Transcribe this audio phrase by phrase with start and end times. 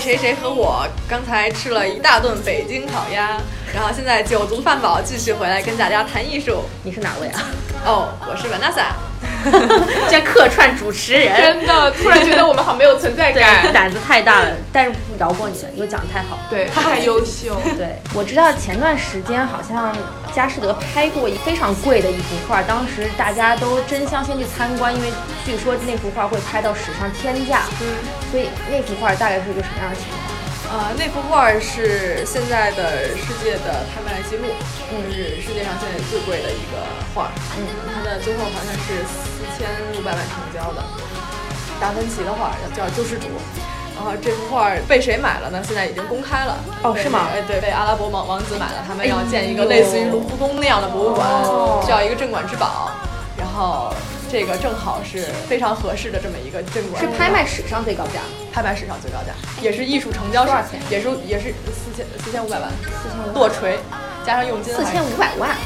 [0.00, 3.40] 谁谁和我刚才吃了一大顿北京烤鸭，
[3.74, 6.64] 然后现在酒足饭饱，继续回来跟大家谈艺术。
[6.82, 7.42] 你是哪位啊？
[7.84, 9.05] 哦，我是 Vanessa。
[10.10, 14.50] 这客串主持人，真的突然觉得我们好没有存在感，胆子太大了。
[14.72, 17.56] 但是饶过你了，因为讲的太好，对，太优秀。
[17.76, 19.96] 对，我知道前段时间好像
[20.34, 25.08] 佳士得拍过一非常贵的一幅画，当时大家都争相先去参观，因为
[25.44, 27.62] 据说那幅画会拍到史上天价。
[27.80, 27.86] 嗯，
[28.30, 30.25] 所以那幅画大概是一个什么样的情况？
[30.68, 34.44] 呃，那幅画是现在的世界的拍卖记录，
[34.90, 36.82] 就，是世界上现在最贵的一个
[37.14, 40.82] 画，嗯，它的最后好像是四千五百万成交的，
[41.80, 43.26] 达芬奇的画叫《救世主》，
[43.94, 45.62] 然后这幅画被谁买了呢？
[45.64, 47.28] 现在已经公开了，哦，是吗？
[47.32, 51.26] 哎，对，被阿拉伯王王子买了，他们要建一个类似于卢浮宫那样的博物馆，
[51.86, 52.90] 需要一个镇馆之宝，
[53.38, 53.94] 然后。
[54.38, 58.20] 这个正好是非常合适的这么一个镇馆，是拍卖史上最高价，
[58.52, 60.78] 拍卖史上最高价，也是艺术成交多少钱？
[60.90, 63.78] 也是也是四千四千五百万，四千落锤，
[64.26, 65.56] 加上佣金四千五百万，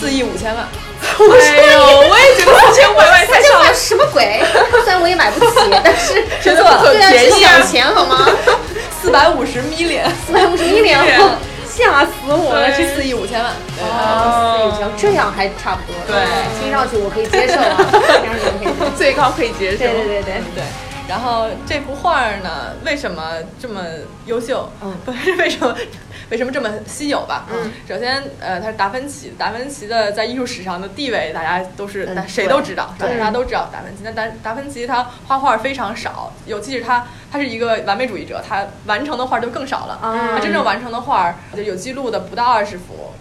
[0.00, 0.66] 四亿五千万。
[1.02, 4.42] 哎呦，我也觉得四千五百万太少了，什么鬼？
[4.84, 8.26] 虽然我也买不起，但是真的很便宜啊，钱好吗？
[9.02, 11.36] 四百五十 million，四百五十 million。
[11.74, 12.72] 吓死我了！
[12.72, 15.94] 是四亿五千万，四亿五千，这样还差不多。
[16.06, 16.14] 对，
[16.60, 17.76] 听上去我可以接受啊，
[18.20, 18.44] 听上去
[18.78, 19.78] 可以，最高可以接受。
[19.78, 20.64] 对对对对对。
[21.08, 23.22] 然后这幅画呢，为什么
[23.60, 23.82] 这么
[24.26, 24.68] 优秀？
[24.82, 25.74] 嗯，不 是为什么？
[26.32, 27.44] 为什么这么稀有吧？
[27.52, 34.00] 嗯，首先，呃，他是达芬奇，达芬奇的在艺术史上的地位，大家都是，谁都知道，大家都知道达芬奇。
[34.02, 39.98] 那达达芬奇他画画非常少，尤其是他，他是一个完美主义者，他完成的画就更少了。
[40.02, 43.12] 他真正完成的画就有记录的不到二十幅，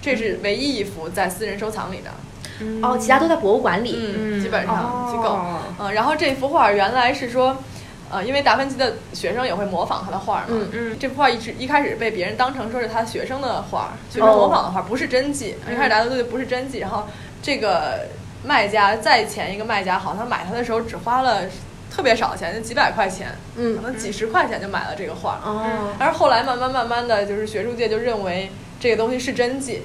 [0.00, 2.86] 这是唯一一幅在私人收藏里的。
[2.86, 5.40] 哦，其他都在博物馆里，嗯，基本上机构。
[5.80, 7.56] 嗯，然后这幅画原来是说。
[8.10, 15.54] 呃，因为达芬奇的学生也会模仿他的画嘛，嗯嗯，这幅画一直一开始被别人当成说是他学生的画，学生模仿的画，不是真迹。
[15.70, 17.06] 一开始大家都觉得不是真迹，然后
[17.40, 18.06] 这个
[18.44, 21.42] 卖家再前一个卖家好像买它的时候只花了
[21.90, 25.40] 特别少钱，就几百块钱，嗯，可能几十块钱就买了这个画。
[25.44, 28.50] 哦，但是后来慢慢慢慢的就是学术界就认为
[28.80, 29.82] 这个东西是真迹。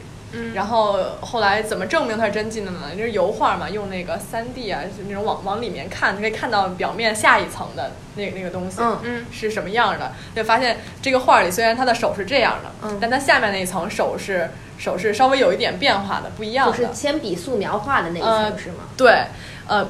[0.54, 2.80] 然后后来怎么证明它是真迹的呢？
[2.98, 10.12] 就是油画嘛，用那个三 D 啊，就那种往往里面看，可以看到表面下一层的那那个东西，嗯嗯，是什么样的？
[10.36, 18.86] 就发现这个画里虽然他的手是这样的，嗯，但它下面那一层手是手是稍微有一点变化的，不一样的，就是铅笔素描画的那一层是吗？
[18.98, 19.26] 对，
[19.68, 19.88] 呃，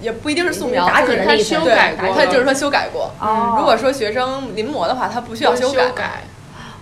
[0.00, 3.12] 也不一定是素描，就是他修改过，他就是说修改过。
[3.20, 6.24] 哦，如果说学生临摹的话，他不需要修改。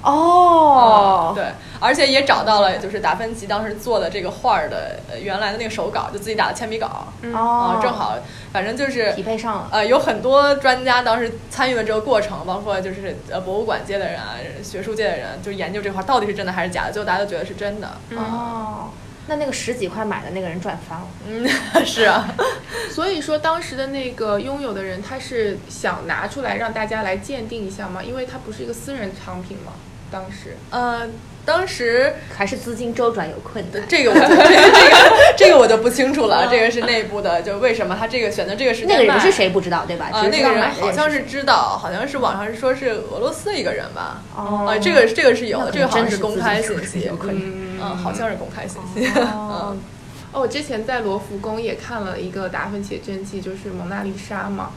[0.03, 1.47] 哦，对，
[1.81, 8.17] 而且也找到了，就是达芬奇当时做的这个画儿的原来的那个手稿，就自己打的铅笔稿，哦，正好，
[8.53, 9.69] 反正就是匹配上了。
[9.73, 17.89] 呃，有很多专家当时参与了这个过程，包括就是呃博物馆界的人啊，学术界的人，就研究这画到底是真的还是假的，最后大家都觉得是真的。
[18.17, 18.91] 哦。
[19.29, 21.49] 那那个十几块买的那个人赚翻了，嗯，
[21.85, 22.33] 是啊，
[22.95, 28.01] 所以说当时的那个拥有的人，他是想拿出来让大家来鉴定一下吗？
[28.01, 29.73] 因为它不是一个私人藏品吗？
[30.13, 31.09] 当时，呃，
[31.47, 40.11] 当时还是资金周转有困难，这个我这个这个 这个我就不清楚了，这个是内部的，就为什么他这个选择这个时间那个人是谁不知道对吧？
[40.13, 44.21] 啊，那个人好像是知道，好像是网上是说是俄罗斯一个人吧？
[44.37, 47.79] 哦，这个这个是有的，这个好像是公开信息，嗯。
[47.81, 49.07] 嗯，好像是公开信息。
[49.21, 49.77] 哦，
[50.33, 54.71] 哦，我之前在罗浮宫也看了一个达芬奇真迹，就是蒙娜丽莎嘛。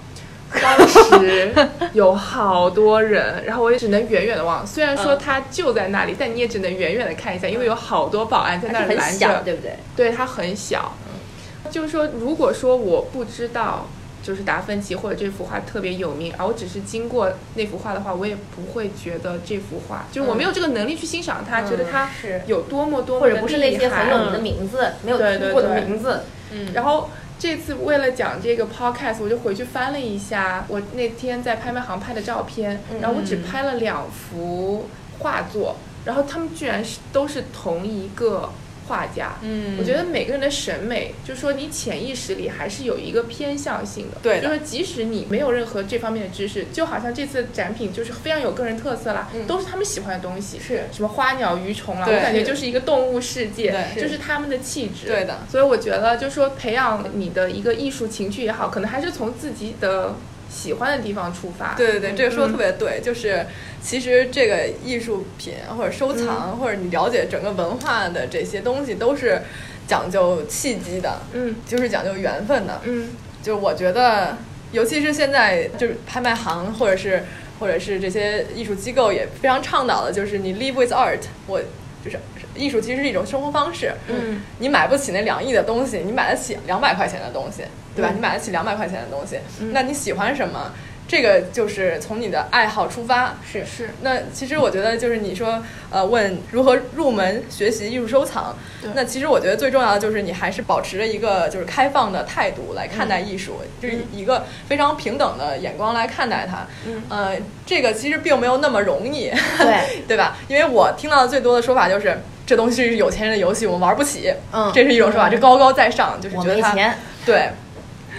[0.62, 1.54] 当时
[1.94, 4.66] 有好多人，然后我也只能远远的望。
[4.66, 9.76] 虽然说他就在那里，但你也只能远远的看一下，因为有好多保安在那儿拦着，对不对？
[9.96, 10.96] 对，它很小。
[11.08, 13.88] 嗯，就是说，如果说我不知道。
[14.22, 26.24] 就是达芬奇或者这幅画特别有名，而我只是经过那幅画的话，我也不会觉得这幅画，就是我没有这个能力去欣赏它，觉得它是有多么多么或者不是那些很有名的名字，没有听过的名字。
[26.52, 26.68] 嗯。
[26.74, 27.10] 然后
[27.40, 34.88] 这次为了讲这个 podcast，我就回去翻了一下我那天在拍卖行拍的照片，然后我只拍了两幅
[35.20, 38.52] 画作，然后他们居然是都是同一个。
[38.90, 50.84] 画家，嗯，我觉得每个人的审美，就是说你潜意识里还是有一个偏向性的，对，就是即使你没有任何这方面的知识，就好像这次展品就是非常有个人特色啦，都是他们喜欢的东西，是。
[50.92, 54.18] 什么花鸟鱼虫啦，我感觉就是一个动物世界，就是。
[54.20, 60.16] 他们的气质，对的，所以我觉得就是说培养你的一个艺术情趣也好，可能还是从自己的。
[60.50, 63.46] 喜欢的地方出发，对对对，这个说的特别对，就是
[63.82, 69.42] 其实这个艺术品或者收藏或者你了解整个文化的这些东西都是
[69.88, 73.10] 讲究契机的，嗯，就是讲究缘分的，嗯，
[73.42, 74.38] 就是我觉得，
[74.72, 77.24] 尤其是现在就是拍卖行或者是
[77.60, 81.62] 或者是这些艺术机构也非常倡导的，就是你 live with art，我
[82.04, 82.18] 就是
[82.56, 83.94] 艺术其实是一种生活方式。
[84.08, 87.64] 嗯，你买不起那两亿的东西，你买得起两百块钱的东西，
[87.96, 88.12] 对吧？
[88.12, 89.40] 嗯你买得起两百块钱的东西，
[89.74, 90.72] 那你喜欢什么？
[91.10, 93.36] 这个就是从你的爱好出发。
[93.44, 106.68] 是是，那其实我觉得就是你说，呃，问如何入门学习艺术收藏对，那其实我觉得最重要的就是你还是保持着一个就是开放的态度来看待艺术，就是一个非常平等的眼光来看待它。
[106.86, 107.36] 嗯呃，
[107.66, 110.38] 这个其实并没有那么容易，对 对吧？
[110.48, 112.18] 因为我听到的最多的说法就是。
[112.50, 114.34] 这东西是有钱人的游戏，我们玩不起。
[114.52, 117.48] 嗯这是一种说法，这高高在上，就是觉得它没钱，对。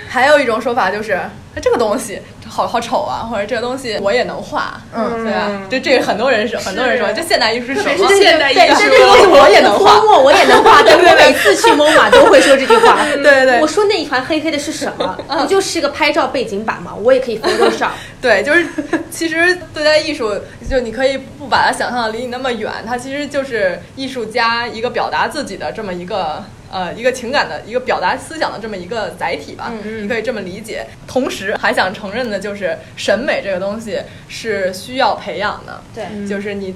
[0.08, 5.49] 还有一种说法就是，哎，这个东西好好丑啊，或者这个东西我也能画，嗯对吧？
[5.70, 8.08] 就这个很多人是很多人说，就现代艺术是什么？
[8.08, 10.06] 是现代艺术对这个东西我也能画泼。
[10.06, 12.99] 墨我也能画，但是我每次去 MoMA 都会说这句话。
[13.14, 15.17] 对对对我说那一团黑黑的是什么？
[15.29, 16.93] 不就是个拍照背景板吗？
[16.94, 17.91] 我也可以 Photoshop。
[18.20, 18.67] 对，就是
[19.11, 20.35] 其实对待艺术，
[20.69, 30.87] 就你可以不把它想象的离你那么远，它其实就是艺术家一个表达自己的这么一个呃一个情感的一个表达思想的这么一个载体吧，嗯你可以这么理解。
[31.06, 36.75] 同时还想承认的就是审美这个东西是需要培养的，对就是你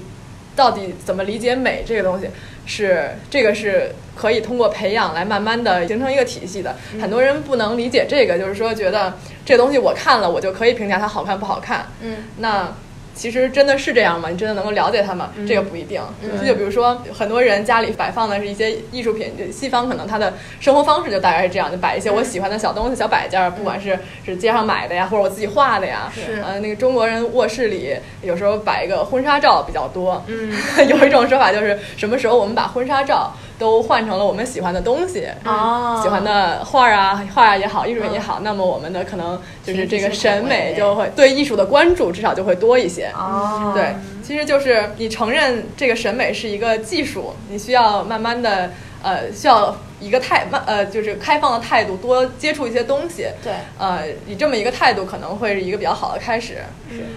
[0.56, 2.29] 到底怎么理解美这个东西，
[2.67, 6.76] 是这个是可以通过培养来慢慢的形成一个体系的。
[7.00, 9.14] 很多人不能理解这个，就是说觉得
[9.44, 11.87] 这东西我看了，我就可以评价它好看不好看。
[12.00, 12.73] 嗯，那
[13.14, 14.28] 其实真的是这样吗？
[14.28, 15.31] 你真的能够了解他吗？
[15.46, 16.02] 这个不一定。
[16.40, 26.11] 就就比如说，很多人家里摆放的是一些艺术品，就西方可能他的生活方式就大概是这样，就摆一些我喜欢的小东西、小摆件儿，不管是是街上买的呀，或者我自己画的呀。
[26.14, 30.22] 是呃，那个中国人卧室里有时候摆一个婚纱照比较多。
[30.26, 30.52] 嗯，
[30.88, 36.01] 有一种说法就是，什么时候我们把婚纱照都换成了我们喜欢的东西，哦。
[36.03, 43.11] 喜欢的画儿啊，画啊也好，艺术品也好，那么我们的可能就是这个审美就会对艺术的关注至少就会多一些。
[43.15, 48.71] 哦，对，其实就是你承认这个审美是一个技术，你需要慢慢的
[49.03, 53.27] 呃，需要一个态慢呃，就是开放的态度，多接触一些东西。
[53.43, 56.59] 对，呃，以这么一个态度可能会是一个比较好的开始。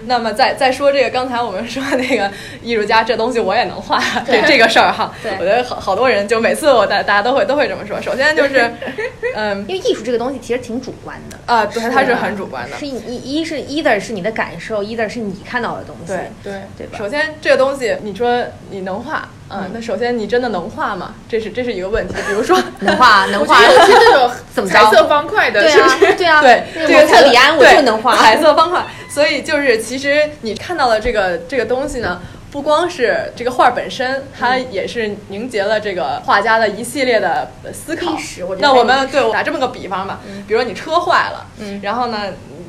[0.06, 2.30] 那么再再说这个，刚才我们说那个
[2.62, 8.00] 艺术家这东西我也能画， 这对这个事儿哈，对我觉得好好多人就每次我大大家都会都会这么说。
[8.00, 8.70] 首先就是，
[9.36, 11.38] 嗯因为艺术这个东西其实挺主观的。
[11.46, 12.76] 啊，对，它是很主观的。
[12.76, 16.12] 是一一是 either 是你的感受，either 是你看到的东西，
[16.42, 16.98] 对对，对吧？
[16.98, 21.14] 首先，这个东西你说你能画，嗯，那首先你真的能画吗？
[21.28, 22.14] 这是这是一个问题。
[22.26, 24.76] 比如说， 能画 能画，我觉得尤其这种怎么着？
[24.76, 26.14] 彩色方块的，对啊是不是？
[26.14, 28.86] 对啊，对，那个这个蒙特里安我就能画，彩色方块。
[29.08, 38.16] 所以就是，其实你看到的这个这个东西呢，不光是这个画本身，它也是凝结了这个画家的一系列的思考。
[38.46, 41.80] 我那我们对我打这么个比方吧，比如说你车坏了，嗯。
[41.82, 42.18] 然后呢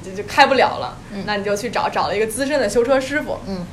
[0.04, 1.24] 你就就开不了了，嗯。
[1.28, 3.66] 那你就去找找了一个资深的修车师傅，嗯，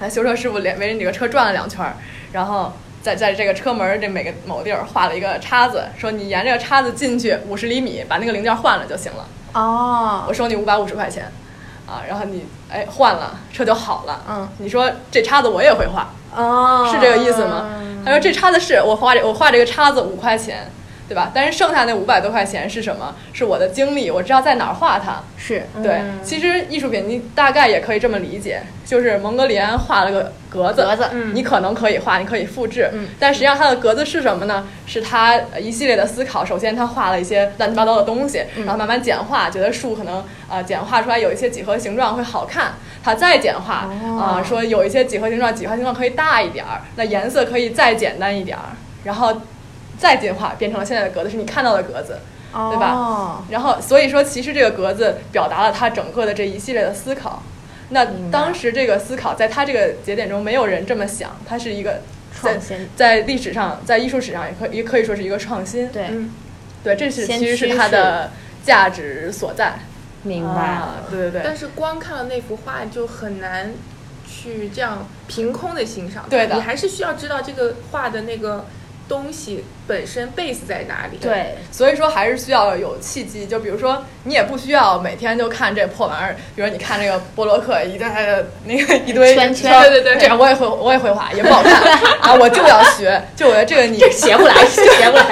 [0.00, 1.96] 那修车师傅连围着你这个车转了两圈儿，
[2.32, 2.72] 然后。
[3.00, 9.24] 在在这个车门儿这每个某地儿画了一个叉子，说你沿这个叉子进去五十厘米，把那个零件换了就行了。
[9.52, 11.30] 哦我，收你五百五十块钱，
[11.86, 14.20] 啊，然后你哎换了车就好了。
[14.28, 17.70] 嗯，你说这叉子我也会画，哦，是这个意思吗？
[18.04, 20.68] 他说这叉子是我画这我画这个叉子五块钱，
[21.08, 21.32] 对吧？
[21.34, 23.14] 但是剩下那五百多块钱是什么？
[23.32, 25.22] 是我的精力，我知道在哪儿画它。
[25.36, 34.66] 是，对，其实艺术品你大概也可以这么理解，就是蒙格里安画了个格子，格子嗯你可能可以画，你可以复制，嗯但实际上它的格子是什么呢？
[34.86, 36.44] 是他一系列的思考。
[36.44, 42.72] 首先，他画了一些乱七八糟的东西，嗯然后慢慢简化，觉得树可能呃简化出来有一些几何形状会好看，
[43.02, 43.88] 他再简化啊、
[44.40, 49.40] 哦说有一些几何形状，几何形状可以大一点儿，那颜色可以再简单一点儿，然后
[49.98, 52.18] 再进化变成了现在的格子，是你看到的格子。
[52.50, 57.42] 对吧哦，然后所以说，其实这个格子表达了他整个的这一系列的思考。
[57.90, 62.00] 那当时这个思考，在他这个节点中，没有人这么想，它是一个
[62.40, 65.88] 在创新，在历史上，在艺术史上也可也可以说是一个创新。
[65.90, 66.32] 对，嗯，
[66.82, 68.30] 对，这是其实是驱它的
[68.64, 69.80] 价值所在。
[70.22, 71.54] 明白啊了，，对对对但。
[71.54, 73.74] 是光看了那幅画就很难
[74.26, 78.64] 去这样凭空的欣赏，对的你还是需要知道这个画的那个
[79.06, 81.16] 东西本身 base 在哪里。
[81.20, 88.06] 对，所以说还是需要有契机，就比如说你也不需要每天就看这破玩意儿，比如你看这个波洛克一堆
[88.66, 89.72] 那个一堆圈圈。
[89.80, 91.74] 对对对这样我也会我也会画，也不好看。
[92.20, 95.24] 啊，我就要学，就我觉得这个你 学不来， 学不来，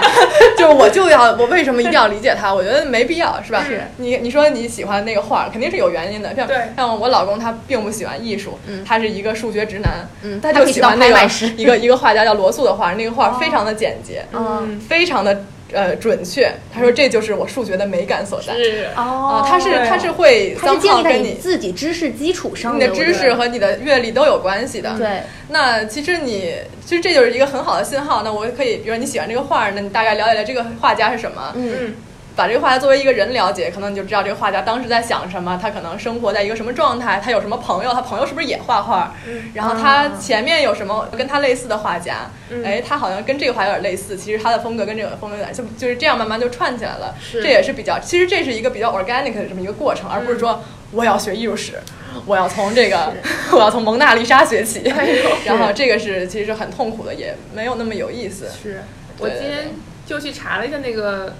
[0.57, 2.55] 就是我就要我为什么一定要理解它？
[2.55, 3.63] 我觉得没必要，是吧？
[3.67, 3.83] 是。
[3.99, 6.35] 你你说你喜欢那个画，肯定是有原因的。
[6.35, 6.57] 像对。
[6.77, 8.85] 像我老公他并不喜欢艺术，嗯。
[8.85, 11.19] 他是一个数学直男，嗯他就喜欢那个
[11.57, 14.25] 一个一个画家叫罗素的画，那个画非常的简洁，
[14.63, 16.51] 嗯非常的呃准确。
[16.73, 18.55] 他说这就是我数学的美感所在。
[18.55, 24.97] 是哦，他是他是会他是建立在跟你自己知识基础上你的知识和你的阅历都有关系的。
[24.97, 28.23] 对，那其实你其实这就是一个很好的信号。
[28.23, 31.53] 那我可以，比如说你喜欢这个画，那你大概了解了这个画家是什么。
[31.57, 31.95] 嗯。
[32.37, 39.15] 把这个画家作为一个人了解，可能你就知道这个画家当时在想什么，他可能生活在一个什么状态，他有什么朋友，他朋友是不是也画画？
[39.27, 42.31] 嗯，然后他前面有什么跟他类似的画家？
[42.63, 47.15] 哎，他好像跟这个画有点类似，其实他的风格跟这个风格有点，就就是这样慢慢就串起来了。
[47.33, 50.63] 这也是比较，其实这是一个比较 organic 的这么一个过程，而不是说
[50.93, 51.81] 我要学艺术史，
[52.27, 53.15] 我要从这个
[53.53, 54.83] 我要从蒙娜丽莎学起，
[55.47, 58.51] 然后这个是其实很痛苦的，也没有那么有意思。
[58.63, 58.83] 是
[59.19, 59.71] 我今天
[60.05, 61.35] 就去查了一下那个。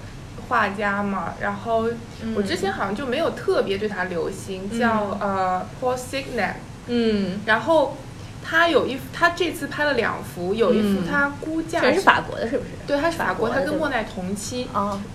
[0.47, 1.89] 画家嘛，然后
[2.35, 6.53] 我之前好像就没有特别对他留心，叫呃 Paul Signac，
[6.87, 7.97] 嗯，然后
[8.43, 12.69] 他有一幅，他这次拍了两幅，有一幅他估价是法国的，是不是？
[12.87, 14.67] 对，他是法国，他跟莫奈同期，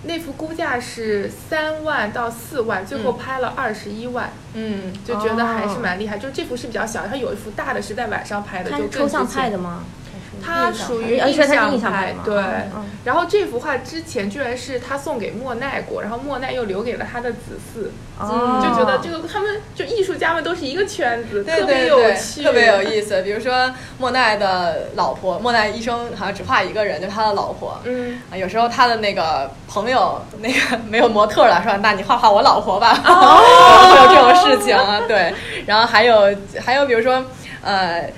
[0.02, 6.18] 那幅估价是三万到四万，最后拍了二十一万，嗯，就觉得还是蛮厉害。
[6.18, 9.84] 就这幅是比较小，他有一幅大的是在晚上拍的，就抽象派的吗？
[10.44, 12.34] 他属于印象派，对。
[13.04, 17.84] 然后这幅画之前居然是他送给莫奈过，然后莫奈又留给了他的子嗣，
[18.62, 23.20] 就觉得这个他们就艺术家们都是一个圈子，特别有趣，特别有意思。
[23.22, 27.80] 比如说莫奈的老婆，莫奈一生好像只画一个人，就是他的老婆。
[27.84, 33.40] 嗯，有时候他的那个朋友那个没有模特了，说那你画画我老婆吧，哦，
[33.90, 35.00] 会有这种事情啊。
[35.08, 35.34] 对，
[35.66, 36.32] 然后还有
[36.64, 37.24] 还有比如说
[37.62, 38.08] 呃。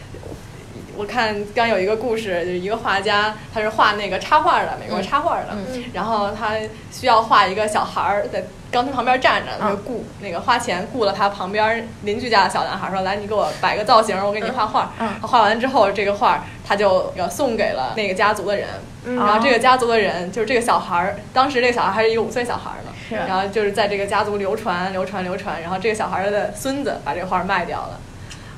[0.97, 5.49] 我看刚有一个故事，就是一个画家，他是画那个插画的，美国插画的，
[5.93, 6.55] 然后他
[6.93, 14.93] 需要画一个小孩儿在钢琴旁边站着，他就雇那个花钱雇了他旁边邻居家的小男孩，说来你给我摆个造型，我给你画画。
[15.21, 18.69] 他画完之后，这个画他就要送给了那个家族的人，
[19.05, 27.99] 然后这个家族的人就是这个小孩儿，当时这个小孩还是一个五岁小孩呢，然后就是在这个家族流传流传流传，然后这个小孩的孙子把这个画卖掉了。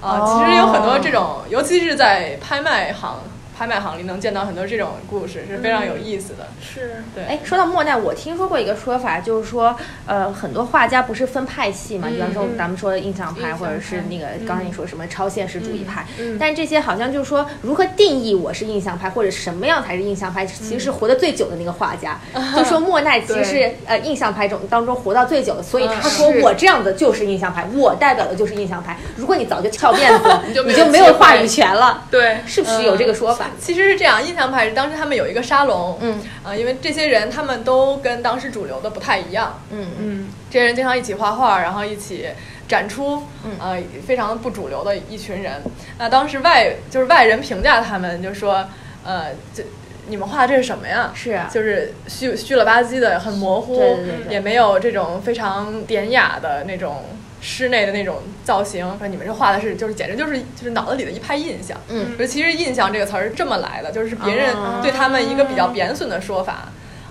[0.01, 3.19] 啊，其实有很多这种，尤其是在拍卖行。
[3.57, 6.47] 拍卖行里能见到很多这种故事，是非常有意思的。
[6.61, 7.25] 是对。
[7.25, 9.75] 哎，说到莫奈，我听说过一个说法，就是说，
[10.07, 16.07] 呃，很多画家不是分派系嘛，比方说咱们说的印象派，或者是那个刚才你说什么超现实主义派。
[16.19, 16.37] 嗯。
[16.39, 22.21] 但是这些好像就是说，如何定义我是印象派，或者什么样才是印象派，其实是活得最久的那个画家。
[22.55, 28.99] 就说莫奈 其实是呃印象派中当中活到最久的，所以他说我这样的就是印象派，我代表的就是印象派。
[29.17, 32.05] 如果你早就翘辫子， 你就没有话语权了。
[32.11, 33.46] 对，是不是有这个说法？
[33.61, 42.27] 其实是这样，印象派是当时他们有一个沙龙，嗯，啊，因为这些人他们都跟当时主流的不太一样，嗯嗯，这些人经常一起画画，然后一起
[42.69, 43.23] 展出，
[43.59, 45.63] 呃，非常不主流的一群人。
[45.99, 48.67] 那当时外就是外人评价他们，就说，
[49.05, 49.63] 呃，这
[50.09, 51.11] 你们画的这是什么呀？
[51.15, 53.99] 是，就是虚虚了吧唧的，很模糊，
[54.29, 57.05] 也没有这种非常典雅的那种。
[57.41, 61.79] 室内的那种造型，说你们这画的是，就是简直就是就是脑子里的一派印象。
[61.89, 66.69] 嗯，说其实印象这个词儿是这么来的，就是别人对他们一个比较贬损的说法，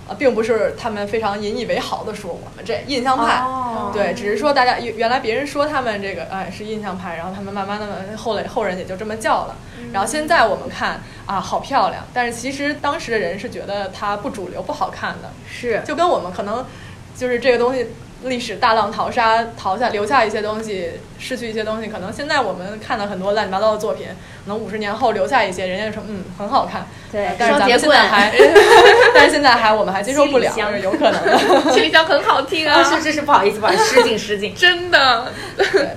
[0.08, 3.40] 啊，并不是他们非常引以为豪的说我们这印象派。
[3.40, 9.56] 哦，对，只是说大家原来别人说他们这个哎是印象派，然后他们慢慢的后来后人也就这么叫了。
[9.92, 15.30] 然后现在我们看啊，好漂亮，但是其实当时的人是觉得它不主流、不好看的。
[15.48, 16.66] 是，就跟我们可能
[17.16, 17.86] 就是这个东西。
[18.24, 21.88] 历史大浪淘沙，淘下留下一些东西，失去一些东西。
[21.88, 24.06] 可能现在我们看的很多乱七八糟的作品，
[24.44, 26.86] 可能五十年后留下一些，人家说嗯很好看。
[27.12, 28.32] 对，但是咱们现在还，
[29.14, 31.72] 但是现在还我们还接受不了，是有可能的。
[31.72, 32.82] 七里香很好听啊！
[32.82, 34.54] 是 是是，不好意思，不好意思，失敬失敬。
[34.54, 35.32] 真的，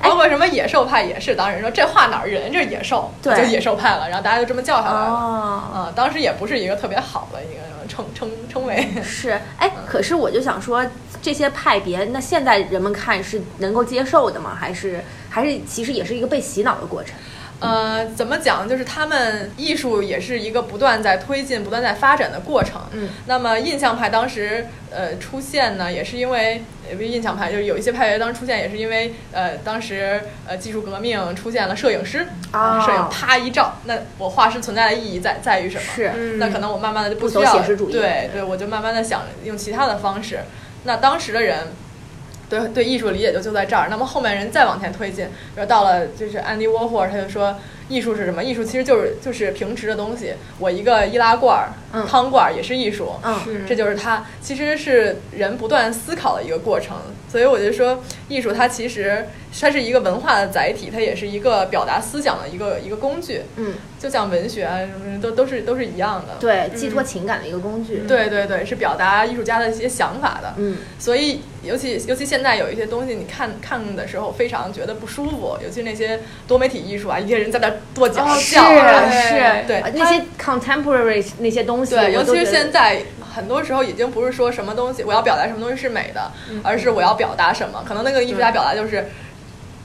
[0.02, 5.10] 包括什么野兽派也是，当时说这话哪儿人这是野兽，对，就野兽派了，然后大家就这么叫下来了。
[5.10, 8.88] 啊，当时也不是一个特别好的一个称称称为。
[9.04, 10.86] 是，哎，可是我就想说。
[11.22, 14.56] 这些派别，那现在人们看是能够接受的吗？
[14.58, 17.14] 还是还是其实也是一个被洗脑的过程？
[17.60, 18.68] 呃，怎么讲？
[18.68, 22.82] 就是他们艺术也是一个不断在推进、不断在发展的过程。
[22.92, 26.64] 嗯，那么印象派当时呃出现呢，也是因为
[27.00, 35.84] 印象派就是有一些派别当时出现，也是因为呃当时呃技术革命出现了摄影师，啊摄影啪一照，那我画师存在的意义在在于什么？
[35.94, 37.62] 是，那可能我慢慢的就不需要
[37.92, 40.40] 对对，我就慢慢的想用其他的方式。
[40.86, 41.68] 那当时的人，
[42.50, 43.88] 对对艺术理解就就在这儿。
[43.90, 47.56] 那么后面人再往前推进，比如到了就是安迪沃霍尔，他就说
[47.90, 48.42] 艺术是什么？
[48.42, 50.34] 艺术其实就是就是平时的东西。
[50.60, 51.68] 我一个易拉罐、
[52.08, 56.96] 汤罐也是艺术，嗯，这就是它其实是人不断思考的一个过程。
[57.30, 59.28] 所以我就说，艺术它其实
[59.60, 63.42] 它是一个文化的载体，它也是一个表达思想的一个一个工具。
[63.56, 66.38] 嗯，就像文学啊什么都都是都是一样的。
[66.40, 68.04] 对，寄托情感的一个工具。
[68.08, 70.56] 对对对，是表达艺术家的一些想法的。
[70.58, 83.04] 嗯，所以尤其尤其现在有一些东西，你看看的时候非常觉得不舒服，尤其那些多媒体艺术啊，一些人在那跺脚笑啊，是，对那些 contemporary 那些东西，对，尤其是现在。
[83.32, 86.32] 很多时候已经不是说什么东西我要表达什么东西是美的，
[86.64, 87.86] 而是我要表达什么。
[87.88, 89.08] 可能那个艺术家表达就是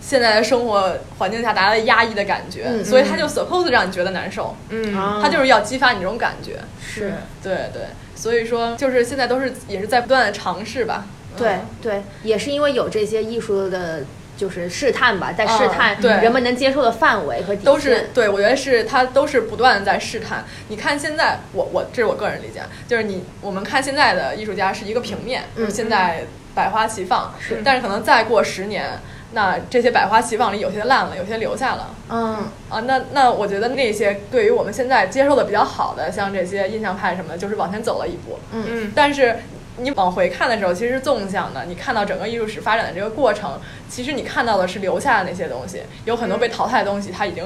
[0.00, 4.56] 现在的生活环境下大家的压抑的感觉，所以他就 suppose 让你觉得难受。
[4.70, 6.58] 嗯，他就是要激发你这种感觉。
[6.82, 7.82] 是，对对。
[8.16, 11.04] 所以说，就是现在都是也是在不断的尝试吧。
[11.36, 14.00] 对对，也是因为有这些艺术的。
[14.36, 20.44] 就是试探吧，在试探人们能接受的范围和都是对，我觉得是它都是不断的在试探。
[20.68, 26.24] 你看现在，我我这是我个人理解，就是你我们看现在的艺术家是一个平面，现在
[26.54, 28.98] 百花齐放，是，但是可能再过十年，
[29.32, 32.48] 那这些百花齐放里有些烂了，有些留下了，嗯。
[32.68, 38.64] 啊，那那我觉得那些对于我们现在接受的比较好的，像这些印象派什么的，就是往前走了一步，嗯。
[38.68, 39.36] 嗯，但是。
[39.76, 41.64] 你往回看的时候，其实是纵向的。
[41.64, 47.44] 你看到整个艺术史发展的这个过程，其实你看到的是留下的那些东西，有很多被淘汰的东西，它已经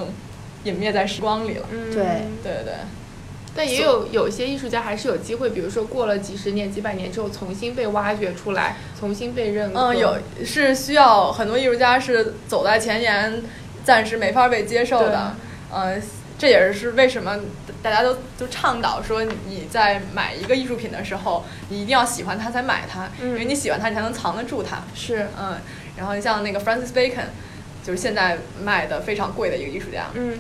[0.65, 1.67] 隐灭在时光里了。
[1.71, 2.05] 嗯，对
[2.43, 2.75] 对对。
[3.57, 9.81] 但也有有些艺术家还是有机会，比如说过了几十年、几百年之后，重新被挖掘出来，重新被认可。
[9.81, 13.43] 嗯，有是需要很多艺术家是走在前沿，
[13.85, 15.35] 暂时没法被接受的。
[15.75, 16.01] 嗯。
[16.39, 17.37] 这也是为什么
[17.83, 24.85] 大家都都倡导说，你在买一个艺术品的时候，你一定要喜欢它才买它，因为你喜欢它，你才能藏得住它。
[24.95, 25.59] 是，嗯，
[25.97, 27.27] 然后像那个 Francis Bacon，
[27.85, 30.39] 就是现在卖的非常贵的一个艺术家，嗯，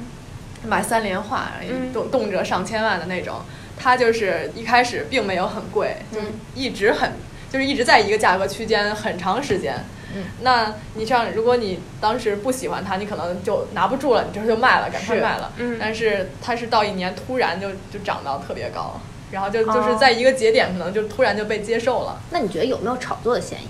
[0.64, 1.50] 买三联画，
[1.92, 3.42] 动动辄上千万的那种，
[3.76, 6.20] 他就是一开始并没有很贵，就
[6.54, 7.12] 一直很，
[7.50, 9.74] 就是一直在一个价格区间很长时间。
[10.14, 15.52] 嗯，那你像，如果你当时不喜欢它，你可能就拿不住了，你这就卖了，赶快卖了。
[15.58, 22.20] 嗯，但是它是到一年突然就就涨到特别高，然后就就是在一个节点，可能就突然就被接受了。
[22.30, 23.66] 那你觉得有没有炒作的嫌疑？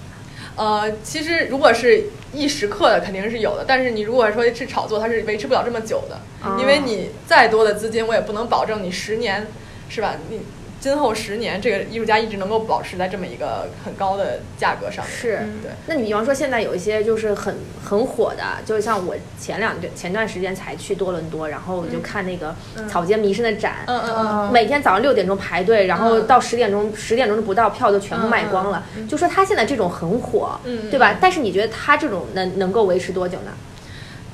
[0.55, 3.65] 呃，其实如果是一时刻的，肯定是有的。
[3.67, 6.19] 但是你如果说是炒作，它是维持不了这么久的，
[6.61, 9.47] 因为你再多的资金，我也不能保证你十年，
[9.89, 10.15] 是吧？
[10.31, 10.41] 你。
[10.81, 15.13] 今后十年，这个艺术家一直能够保持在这么一个很高的价格上面。
[15.13, 15.73] 是，对。
[15.87, 22.55] 那你比方说，现在有一些就是很很火的，就是像我前两段前段时间才去多伦多，然后我就看那个
[22.89, 28.85] 草间弥生的展，嗯嗯嗯，每天早上六点钟排队，然后到十点钟十点钟都不到，票就全部卖光了。
[29.09, 30.61] 就说他现在这种很火，
[30.91, 31.17] 对吧？
[31.21, 33.51] 但是你觉得他这种能能够维持多久呢？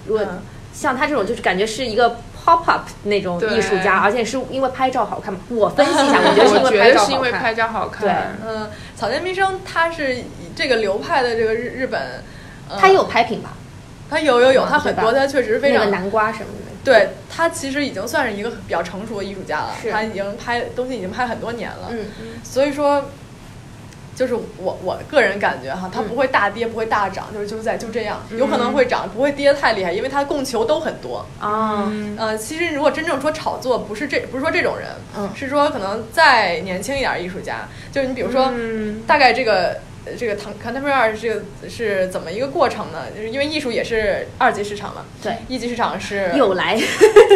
[0.06, 0.22] 如果
[0.74, 2.18] 像他这种，就是感觉是一个。
[2.44, 5.40] Pop up 那种艺术家，而且是因为拍照好看嘛？
[5.48, 8.02] 我分析一下， 我觉得是因为拍照好看。
[8.02, 8.12] 对，
[8.46, 10.18] 嗯，草间弥生他是
[10.54, 12.22] 这个流派的这个日日本，
[12.78, 13.54] 他也有拍品吧？
[14.10, 15.90] 他有有有，他很多，他确实非常。
[15.90, 16.72] 南瓜什么的。
[16.84, 21.88] 对他其实已经算是一个比较成熟的艺术家了，他已经拍东西已经拍很多年了。
[21.90, 22.26] 嗯嗯。
[22.42, 23.04] 所以说。
[24.14, 31.92] 就是我我个人感觉哈，它不会大跌，不会大涨，就是就在就这样，有可能会涨，不会跌太厉害，因为它供求都很多啊。
[32.16, 38.52] 呃，其实如果真正说炒作，不是这不是说这种人，嗯是说可能再年轻一点艺术家，就是你比如说，
[39.06, 39.80] 大概这个
[40.16, 43.06] 这个 contemporary 这个是怎么一个过程呢？
[43.16, 46.78] 就是因为艺术也是二级市场嘛，对，一级市场是又来，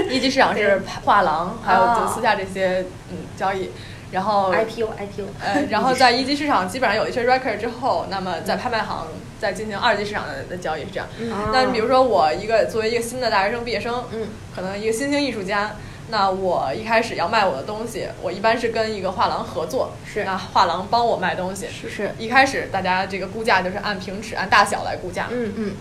[0.09, 3.71] 一级市场是画廊，还有就私下这些嗯交易。
[4.11, 9.07] 然后 IPO IPO，呃，然后在一级市场基本上有一些 record 之后，那么在拍卖行
[9.39, 11.07] 再进行二级市场的的交易是这样。
[11.53, 15.77] 那你比如说我一个作为一个新的大学生毕业生，嗯，可能一个新兴艺术家，
[16.09, 22.11] 那我一开始要卖我的东西，我一般是跟一个画廊合作，是那画廊帮我卖东西，是是。
[22.19, 25.73] 一开始大家这个估价就是按平尺按大小来估价，嗯嗯，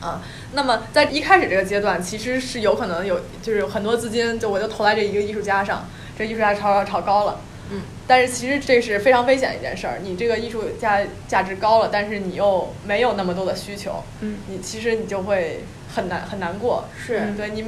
[0.00, 7.40] 啊，那么在一开始这个阶段，其实是有可能有就是有很多资金，就我就投在这一个艺术家上，这艺术家炒炒炒高了。
[7.70, 9.98] 嗯，但是其实这是非常危险的一件事儿。
[10.02, 15.60] 你这个艺术价价值高了，但是你又没有那么多的需求，嗯，你其实你就会
[15.94, 16.84] 很难很难过。
[16.96, 17.64] 是对你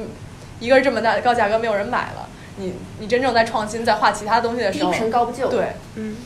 [0.59, 5.49] 一个是这么大高价格没有人买了，你你真正在创新在画其他东西的时候，低高不就。
[5.49, 6.17] 对，嗯，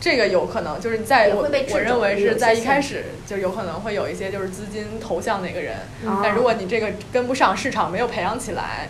[0.00, 5.76] 这个有可能就是在我我认为是在一开始就有可能会有一些就是资金投向那个人，
[6.22, 8.88] 但如果你这个跟不上市场，没有培养起来。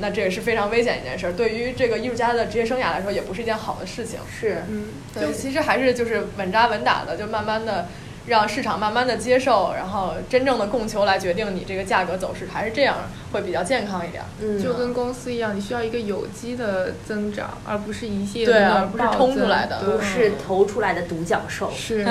[0.00, 4.18] 那这也是非常危险一件事儿，对于这个艺术家的职业生涯来说，也不是一件好的事情。
[4.28, 7.86] 是，嗯，对，其实还是就是稳扎稳打的，就慢慢的
[8.26, 12.96] 让市场慢慢的接受，然后真正的供求来决定你这个价格走势，还是这样
[13.32, 14.24] 会比较健康一点。
[14.40, 22.04] 嗯，就跟公司一样，你需要一个有机的增长，而不是一系列的不是冲出来的，不是投出来的独角兽， 是是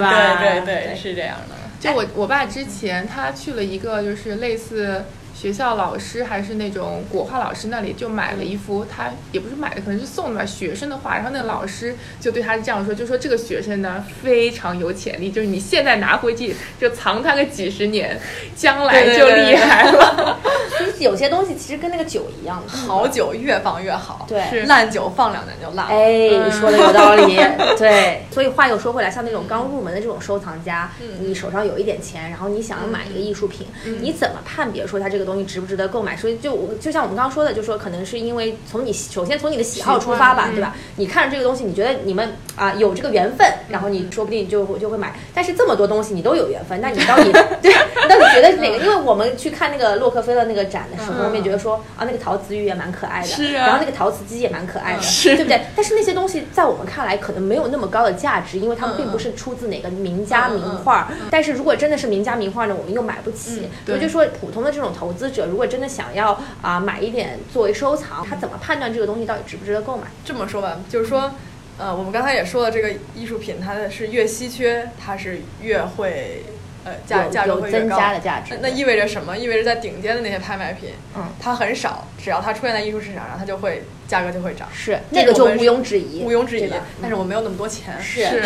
[0.00, 0.40] 吧？
[0.40, 1.56] 对对对，是这样的。
[1.78, 5.04] 就我我爸之前他去了一个就是类似。
[5.40, 11.14] 学校老师还是那种国画老师那里就买了一幅，他也不是买的，可能是送的吧，学生的画。
[11.14, 18.20] 然后那个老师就对他这样说，就说这个学生呢非常有潜力，就是你现在拿回去就藏他个几十年，
[18.56, 20.40] 将来就厉害了。
[20.76, 25.86] 所以有些东西其实跟那个酒一样，好酒越放越好，对，烂酒放两年就烂。
[25.86, 27.36] 哎，说的有道理。
[27.78, 33.68] 对，所以话又说回来，像那种刚入门的这种收藏家，你手上有一点钱，然后你想要买一个艺术品，
[34.00, 35.27] 你怎么判别说他这个？
[35.28, 36.16] 东西值不值得购买？
[36.16, 40.74] 所以就我就像我们刚刚说的，就说可能是因为从你首先从你的喜好出发吧，对吧？
[40.96, 45.14] 你看着这个东西，你觉得你们啊有这个缘分，然后你说不定就就会买。
[45.34, 47.30] 但是这么多东西你都有缘分，那你到底
[47.62, 47.72] 对？
[47.72, 48.78] 你到底觉得哪个？
[48.78, 53.66] 因为我们去看那个洛克菲勒那个展的时候，我们也觉得说啊，那个陶瓷鱼也蛮可爱的，是啊。
[53.66, 55.60] 然后那个陶瓷鸡也蛮可爱的，是，对不对？
[55.76, 61.10] 但是那些东西在我们看来可能没有那么高的价值，因为他们并不是出自哪个名家名画。
[61.30, 63.68] 但是如果真的是名家名画呢，我们又买不起。
[63.86, 65.88] 所以就说普通的这种投资者，如果真的。
[65.88, 70.04] 想要啊买一点作为收藏，他怎么判断这个东西到底值不值得购买？
[70.22, 71.32] 这么说吧，就是说，
[71.78, 76.44] 呃，我们刚才也说了，这个艺术品它是越稀缺，它是越会
[76.84, 78.58] 呃价价格会增加的价值。
[78.60, 79.36] 那意味着什么？
[79.36, 84.68] 意味着在顶尖的那些拍卖品，嗯，它很少，只要它出现在艺术市场上，它就会价格就会涨。
[84.72, 86.70] 是那个就毋庸置疑，毋庸置疑。
[87.00, 87.94] 但是我没有那么多钱。
[88.00, 88.44] 是是，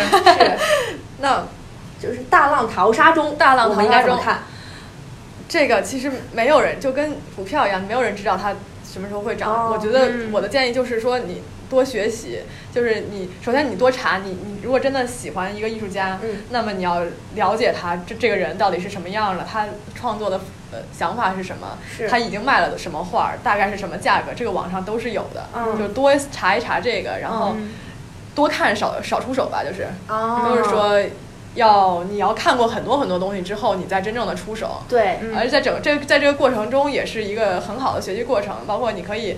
[1.19, 1.45] 那
[2.01, 4.43] 就是大浪淘沙中，大浪淘沙中看。
[5.53, 9.71] 这个其实没有人就跟股票一样，没有人知道它什么时候会涨。
[9.71, 12.39] 我觉得我的建议就是说，你多学习，
[12.73, 17.03] 就是你首先你多查，你你如果真的喜欢一个艺术家，那么你要
[17.35, 20.39] 了解他这这个人到底是什么样的，他创作的
[20.71, 21.77] 呃想法是什么，
[22.09, 27.55] 他已经卖了什么画，大概是什么价格，这个网上都是有的，就多查一查这个，然后
[28.33, 29.85] 多看少少出手吧，就是。
[30.49, 30.99] 都是说。
[31.55, 34.83] 要你要看过很多很多东西之后，你再真正的出手。
[34.89, 38.55] 对，而且在整这在这个过程中也是一个很好的学习过程。
[38.65, 39.37] 包括你可以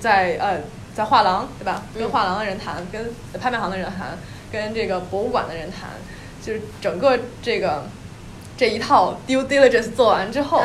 [0.00, 0.60] 在呃
[0.94, 4.16] 在画廊对吧，跟画廊的人谈，跟拍卖行的人谈，
[4.50, 5.90] 跟这个博物馆的人谈，
[6.42, 7.84] 就是整个这个
[8.56, 10.62] 这一套 due diligence 做完之后，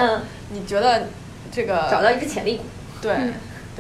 [0.50, 1.08] 你觉得
[1.52, 2.63] 这个找到一只潜力股，
[3.02, 3.15] 对。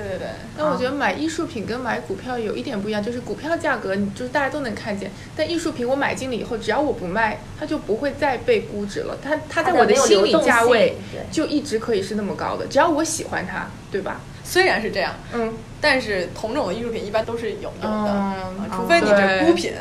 [0.01, 9.17] 对对对，但我觉得买艺术品跟买股票有一点不一样，就是股票价格，就是大家都能看见，但艺术品我买进了以后，只要我不卖，它就不会再被估值了。
[9.21, 10.95] 它它在我的心理价位
[11.31, 14.21] 就一直可以是那么高的，只要我喜欢它，对吧？
[14.43, 18.35] 虽然是这样，嗯，但是同种的艺术品一般都是有有的，
[18.75, 19.73] 除非你是孤品，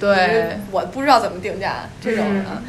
[0.00, 2.62] 对，我不知道怎么定价这种的。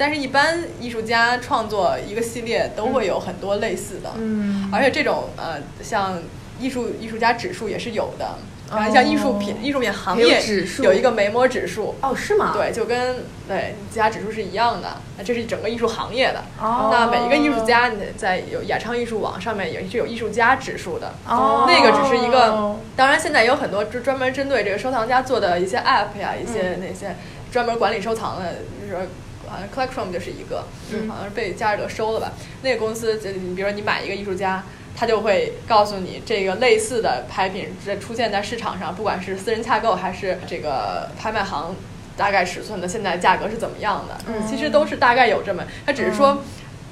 [0.00, 6.22] 但是，一般艺术家创作一个系列都会有很多类似的，嗯，而且这种呃，像
[6.58, 8.36] 艺术艺术家指数也是有的，
[8.70, 10.42] 然后像艺术品艺术品行业
[10.82, 12.52] 有一个眉模指数，哦，是吗？
[12.54, 16.44] 对，就跟对其他指数是一样的，那这是整个艺术行业的。
[16.60, 27.16] 哦，那每一个艺术家你在有雅昌艺术网上面也是有艺术家指数的，哦，那个只是一个，当然现在有很多专专门针对这个收藏家做的一些 app 呀，一些那些
[27.50, 29.08] 专门管理收藏的，就是。
[29.50, 30.66] 好像 Collectrum 就是一个，
[31.08, 32.32] 好像是被佳士得收了吧？
[32.60, 34.62] 那个公司，就你比如说你买一个艺术家，
[34.98, 41.72] 他就会告诉你这个类似的拍品在出现在市场上，不管是私人洽购还是这个拍卖行，
[42.16, 44.18] 大概尺寸的现在价格是怎么样的？
[44.26, 46.42] 嗯，其实都是大概有这么，它只是说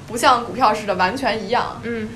[0.07, 2.11] 不像股票似的完全一样，嗯，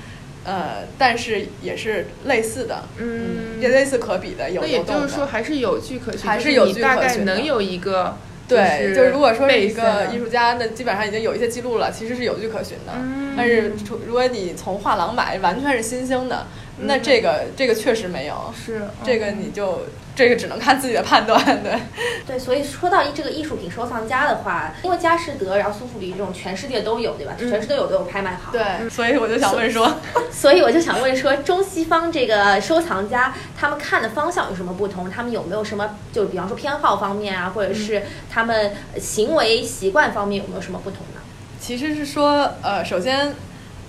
[0.45, 8.15] 呃，但是也是类似的，嗯，也类似可比的，有那也就是说还是有据可循，还是有据可循，能有一个。
[8.55, 12.93] 对，就是如果说是一个艺术家，那基本上已经有一些记录了，其实是有据可循的。
[13.35, 13.73] 但是，
[14.05, 16.45] 如果你从画廊买，完全是新兴的，
[16.79, 18.53] 那这个这个确实没有。
[18.53, 19.79] 是，这个你就。
[20.15, 21.79] 这个只能看自己的判断，对。
[22.27, 27.33] 对，所以说到这个艺术品收藏家的话，因为佳士得，然后苏富比这种全世界都有，对吧？
[27.37, 28.51] 全世界都有都有拍卖行。
[28.51, 29.91] 对，所以我就想问说，
[30.31, 35.09] 所以我就想问说，中西方这个收藏家他们看的方向有什么不同？
[35.09, 41.21] 他们有没有什么，就比方说偏好方面啊，或者是他们行为习惯方面有没有什么不同呢？
[41.59, 43.33] 其实是说，呃，首先，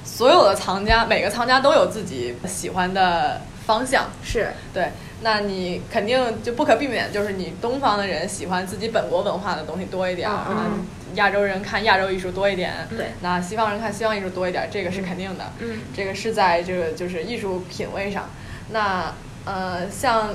[0.04, 4.90] 所有的藏家，每个藏家都有自己喜欢的方向，是对。
[5.22, 18.28] 那你肯定就不可避免，就是你东方的人喜欢自己本国文化的东西多一点，嗯，亚洲人看亚洲艺术多一点，对，那西方人看西方艺术多一点，这个是肯定的，嗯，这个是在这个就是艺术品味上，
[18.70, 20.34] 那呃像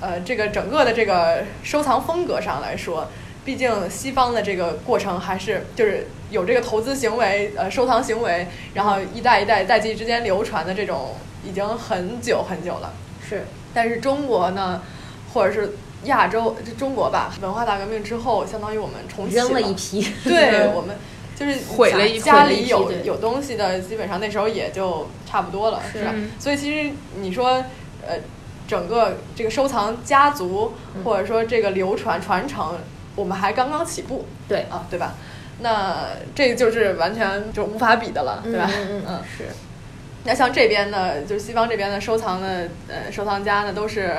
[0.00, 3.08] 呃这个整个的这个收藏风格上来说。
[3.42, 12.92] 毕竟西方的这个过程还是就是有这个投资行为，呃，收藏行为，然后一代一代代际之间流传的这种已经很久很久了。
[13.26, 14.82] 是，但是中国呢，
[15.32, 20.96] 或者是亚洲，就中国吧，文化大革命之后，相当于我们重启扔了一批，对我们
[21.36, 26.14] 就是 毁了一家里有有东西的，基本上那时候也就差不多了，是吧？
[26.38, 27.64] 所以其实你说，
[28.06, 28.16] 呃。
[28.68, 30.72] 整个这个收藏家族，
[31.04, 32.78] 或者说这个流传传承，
[33.16, 35.14] 我们还刚刚起步，对啊，对吧？
[35.58, 36.06] 那
[36.36, 38.70] 这个就是完全就无法比的了，对吧？
[38.72, 39.46] 嗯嗯是。
[40.24, 44.14] 那像这边的，就是西方这边的收藏的呃收藏家呢，都是。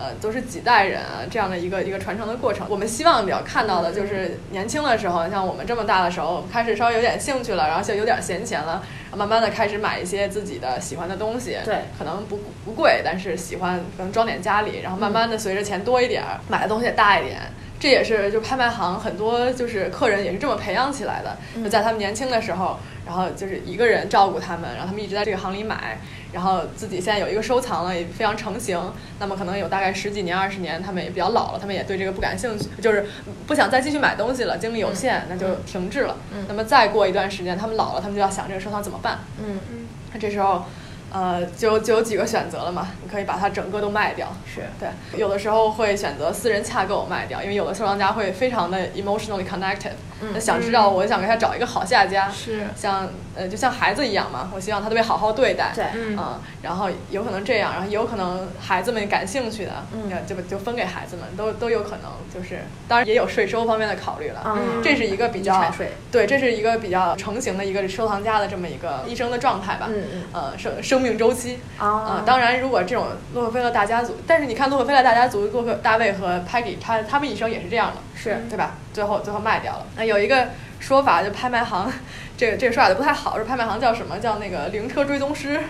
[0.00, 2.64] 呃，都是几代人啊，这样的一个一个传承的过程。
[2.70, 8.80] 我们希望比较看到的就是年轻的时候，像我们这么大的时候，开始稍微有点兴趣了，然后就有点闲钱了，
[9.16, 11.56] 慢慢的开始买一些自己的喜欢的东西。
[11.64, 17.40] 对，可能不不贵，但是喜欢可能装点家里，然后慢慢的随着钱多一点，买的东西也大一点。
[17.80, 25.98] 这也是就拍卖行很多就是客人也是这么培养起来的，就在他们年轻的时候，然后就是一个人照顾他们，然后他们一直在这个行里买。
[26.30, 28.78] 然后自己现在有一个收藏了，也非常成型。
[29.18, 33.06] 那么可能有大概十几年、二十年，他们也比较老了，他们也对这个不感兴趣，就是
[33.46, 36.14] 不想再继续买东西了，精力有限，那就停滞了。
[36.46, 39.20] 那么再过一段时间，他们老了，他们就要想这个收藏怎么办？
[39.38, 40.66] 嗯嗯，那这时候。
[41.12, 44.88] 呃，就就有几个选择了嘛，你可以把它整个都卖掉，是对。
[45.18, 65.72] 有的时候会选择私人洽购卖掉，因为有的收藏家会非常的 emotionally connected，嗯，想知道，我想给他找一个好下家，是，像呃，就像孩子一样嘛，我希望他都被好好对待，对，嗯，然后有可能这样，然后也有可能孩子们感兴趣的，嗯，就就分给孩子们，都都有可能，就是当然也有税收方面的考虑了，嗯，这是一个比较，
[66.12, 70.98] 对，这是一个比较成型的一个收藏家的这么一个一生的状态吧，嗯嗯，呃，生生。
[70.98, 78.74] 命周期啊，当然，如果这种洛克菲勒大家族，但是你看洛克菲勒大家族，洛克大卫和 Peggy，他他们一生也是这样的，是对吧？
[78.92, 79.86] 最后最后卖掉了。
[79.96, 80.48] 那有一个
[80.80, 81.92] 说法，就拍卖行，
[82.36, 85.60] 这个这个说法就不太好，说拍卖行叫什么叫那个灵车追踪师。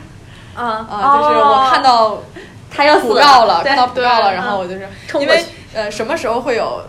[0.54, 2.22] 啊啊，就是我看到
[2.70, 4.88] 他要补告了，看到补告了，然后我就是
[5.20, 6.83] 因为呃什么时候会有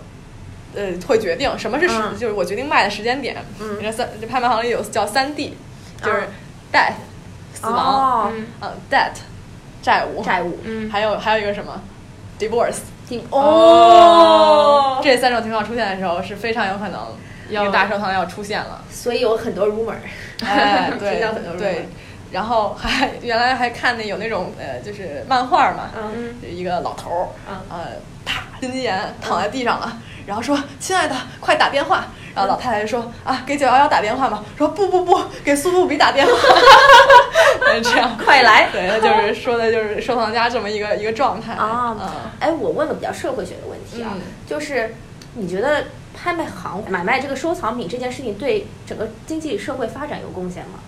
[0.76, 3.36] 呃会决定什么是时，就是我决定卖的时间点。
[3.60, 5.58] 嗯，这三这拍卖行里有叫三 D，
[6.02, 6.30] 就是
[6.74, 6.94] death。
[7.52, 9.12] 死亡，嗯，debt，
[9.82, 11.82] 债务，债务，嗯，还有还有一个什么
[12.40, 12.78] ，divorce，
[13.32, 17.00] 哦，这三种情况出现的时候是非常有可能
[17.50, 19.96] 一个大收藏要出现了，所以有很多 rumor，
[20.46, 21.20] 哎，对
[21.58, 21.88] 对，
[22.32, 27.28] 然后 还原来还看那有那种呃就是漫画嘛，嗯，一个老头儿，
[27.70, 27.78] 呃，
[28.26, 32.08] 啪，心肌炎躺在地上了，然后说亲爱的，快打电话。
[32.36, 36.32] 然后老太太就说：“啊，给九幺幺打电话嘛。”说：“不不不，给苏富比打电话。
[37.84, 38.70] ”这样，快来！
[38.72, 41.98] 对，那就是说的就是收藏家这么一个一个状态啊。
[42.40, 44.14] 哎，我问个比较社会学的问题啊，
[44.48, 44.96] 就是
[45.34, 50.80] 你觉得拍卖行买卖这个收藏品这件事情对整个经济社会发展有贡献吗？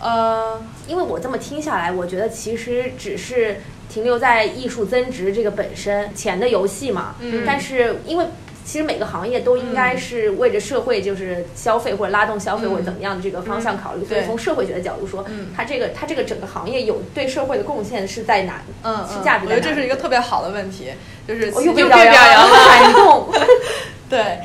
[0.00, 3.60] 呃，因为我这么听下来，我觉得其实只是
[3.92, 7.16] 停留在艺术增值这个本身，钱的游戏嘛。
[7.20, 7.42] 嗯。
[7.46, 8.26] 但是因为。
[8.64, 14.04] 其实每个行业都应该是为着社会，就是消费或者拉动消费或者怎么样的这个方向考虑。
[14.04, 18.62] 所以从社会学的角度说，它这个它这个整个行业有对社会的贡献是在哪？
[18.84, 19.46] 嗯，是价值。
[19.46, 20.92] 我觉得这是一个特别好的问题，
[21.26, 23.28] 就是又被表扬了，感动。
[24.08, 24.38] 对，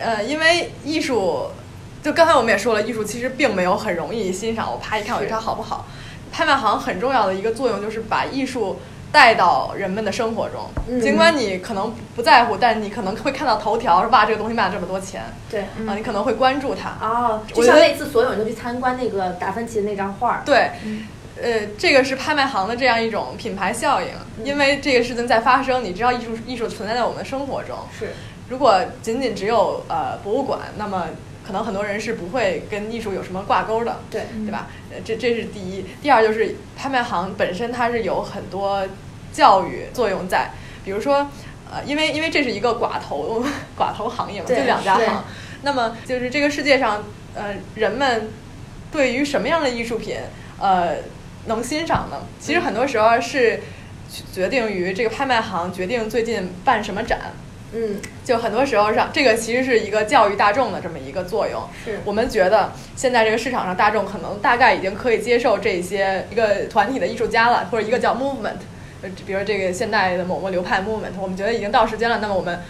[0.00, 1.48] 呃，因为艺术，
[2.00, 4.70] 就刚才我们也说了，艺术其实并没有很容易欣赏。
[4.70, 5.84] 我啪一看，我觉得它好不好？
[6.30, 8.78] 拍卖行很重要的一个作用就是把艺术。
[9.14, 15.22] 带到人们的生活中，尽管你可能不在乎，但你可能会看到头条，说哇，这个东西卖了这么多钱。
[15.48, 16.98] 对，啊，你可能会关注它。
[17.00, 20.42] 哦，就像那次所有人都去参观那个达芬奇的那张画。
[20.44, 20.68] 对，
[21.40, 24.08] 呃，这个是拍卖行的这样一种品牌效应，
[24.44, 27.78] 因为这个事情在发生，你知道艺术艺术存在在我们的生活中。
[27.96, 28.08] 是，
[28.48, 31.06] 如果仅仅只有呃博物馆，那么
[31.46, 33.96] 可能很多人是不会跟艺术有什么挂钩的。
[34.10, 34.66] 对，对吧？
[34.90, 38.84] 呃，这这是第一，第二就是拍卖行本身它是有很多。
[39.34, 40.52] 教育作用在，
[40.84, 41.28] 比如说，
[41.70, 43.44] 呃，因为因为这是一个寡头
[43.76, 45.24] 寡头行业嘛，就两家行，
[45.62, 47.02] 那么就是这个世界上，
[47.34, 48.30] 呃，人们
[48.92, 50.16] 对于什么样的艺术品，
[50.60, 50.98] 呃，
[51.46, 52.18] 能欣赏呢？
[52.38, 53.60] 其实很多时候是
[54.32, 57.32] 决定于这个拍卖行决定最近办什么展，
[57.72, 61.60] 嗯，就很多时候上这个其实是一个教育大众的这么一个作用。
[61.84, 68.62] 是我们觉得现在这个市场上大众可能大概已经可以接受这些一个团体的艺术家了，或者一个叫 movement。
[69.26, 72.60] 比如这个现代的某个流派 movement，我们觉得已经到时间了，那么我们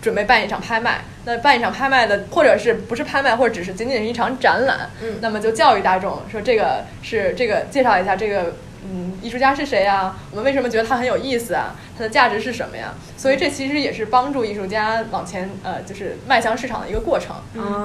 [0.00, 1.04] 准备办一场拍卖。
[1.24, 10.16] 那办一场拍卖的，或者是不是拍卖，或者只是仅仅是一场展览，嗯，那么就教育大众说这个是这个介绍一下这个嗯，艺术家是谁呀？
[10.30, 11.76] 我们为什么觉得他很有意思啊？
[11.98, 12.94] 它的价值是什么呀？
[13.18, 17.36] 所以这其实也是帮助艺术家往前呃，就是迈向市场的一个过程。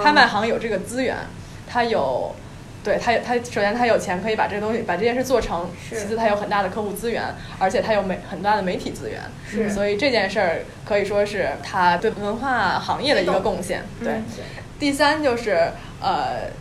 [0.02, 1.18] 拍卖行有这个资源，
[1.68, 2.34] 它有，
[2.86, 7.24] 对它有它首先他有钱可以把这个东西把这件事做成，其次他有很大的客户资源，
[7.60, 9.20] 而且他有媒很大的媒体资源。
[9.50, 13.84] 是，所以这件事儿可以说是他对文化行业的一个贡献。
[14.02, 14.22] 对，
[14.80, 16.52] 第三就是呃，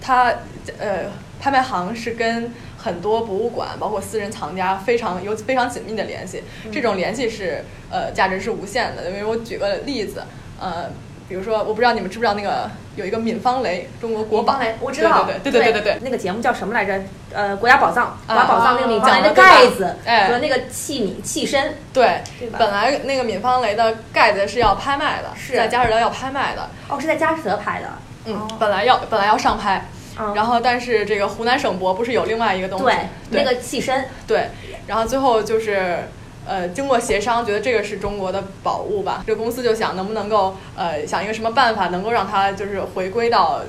[0.00, 0.34] 他
[0.78, 2.52] 呃，拍卖行是跟。
[2.78, 6.44] 很多博物馆，包括私人藏家，非常有非常紧密的联系。
[6.70, 9.10] 这种联系是呃，价值是无限的。
[9.10, 10.22] 因为我举个例子，
[10.60, 10.88] 呃，
[11.28, 17.00] 比如说，我不知道你们知不知道那个有一个闵方雷，中国国宝，我知道，对对对对对对对，那个节目叫什么来着？
[17.32, 19.96] 呃，国家宝藏，国家宝藏那个闵方雷的盖子
[20.28, 22.22] 和那个器皿器身，对，
[22.58, 26.70] 本来那个闵方雷的盖子是要拍卖的，是在佳士得要拍卖的。
[26.88, 27.88] 哦，是在佳士得拍的。
[28.26, 29.86] 嗯，本来要本来要上拍。
[30.34, 32.84] 然后，但是这个湖南省博不是有另外一个东西？
[32.86, 32.96] 对，
[33.30, 34.06] 那个器身。
[34.26, 34.48] 对，
[34.86, 36.08] 然后最后就是，
[36.46, 39.22] 呃，经过协商，觉得这个是中国的宝物吧。
[39.26, 43.60] 这个公司就想能不能够，呃，想一个什么办法能够让它就是回归到，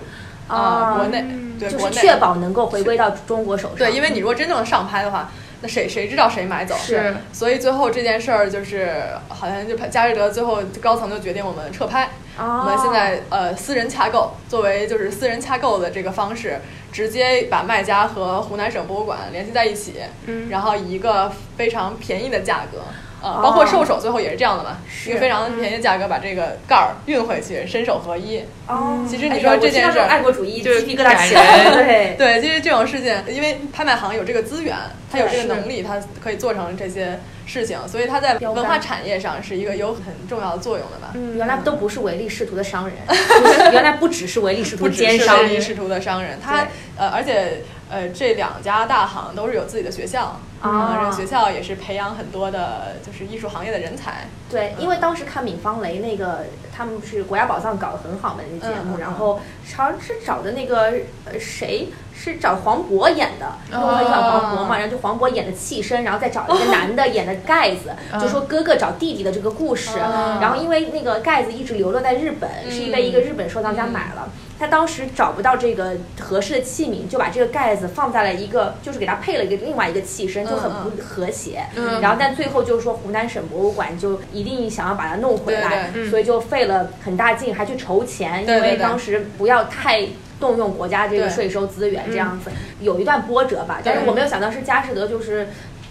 [0.48, 1.26] 啊，国内，
[1.60, 3.78] 对，就是确保能够回归到中国手上。
[3.78, 5.30] 对，因为你如果真正上拍的话。
[5.62, 6.76] 那谁谁知道谁买走？
[6.76, 8.92] 是，所以最后这件事儿就是，
[9.28, 12.10] 好像就佳士得最后高层就决定我们撤拍。
[12.38, 16.60] 我们现在呃私人洽购，作为就是私人洽购的这个方式，
[16.92, 19.96] 直接把卖家和湖南省博物馆联系在一起，
[20.28, 22.84] 嗯然后以一个非常便宜的价格。
[23.22, 28.42] 呃，包括兽首最后也是这样的嘛，一个非常便宜的价格把这个盖儿运回去，身手合一。
[28.68, 31.72] 哦，其实你说这件事，爱国主义就鸡皮疙瘩起来。
[31.74, 34.76] 对对，其实这种事情，因为拍卖行有这个资源，
[35.12, 41.14] 他有这个能力，他可以做成这些事情，所以他在文化产业上是一个有很重要的作用的吧。
[41.16, 42.98] 嗯，原来都不是唯利是图的商人，
[43.74, 47.64] 原来不只是唯利是图奸商，唯利是图的商人，他呃，而且。
[47.90, 54.28] 呃，这两家大行都是有自己的学校啊，这学校也是培养很多的，就是艺术行业的人才。
[54.50, 59.36] 对，因为当时看闵方雷那个，他们是国家宝藏搞得很好嘛，那个节目，然后
[59.76, 60.94] 好像是找的那个
[61.26, 69.98] 呃谁，是找黄渤演的，因为我很喜欢黄渤嘛，然后就黄渤演的替身，然后再找一个 男的演的盖子，就说哥哥找弟弟的这个故事。
[69.98, 74.30] 然后因为那个盖子一直流落在日本，是被一个日本收藏家买了。
[74.60, 81.64] 他当时找不到这个合适的器皿，就把这个盖子放在了一个，就是给他配了一个另外一个器身，就很不和谐。
[82.02, 90.08] 然后，但最后就是说，湖南省博物馆就一定想要把它弄回来，所以就费了很大劲，还去筹钱，因为当时不要太
[90.40, 92.50] 动用国家这个税收资源，这样子
[92.82, 93.80] 有一段波折吧。
[93.84, 95.48] 但是我没有想到是佳士得就是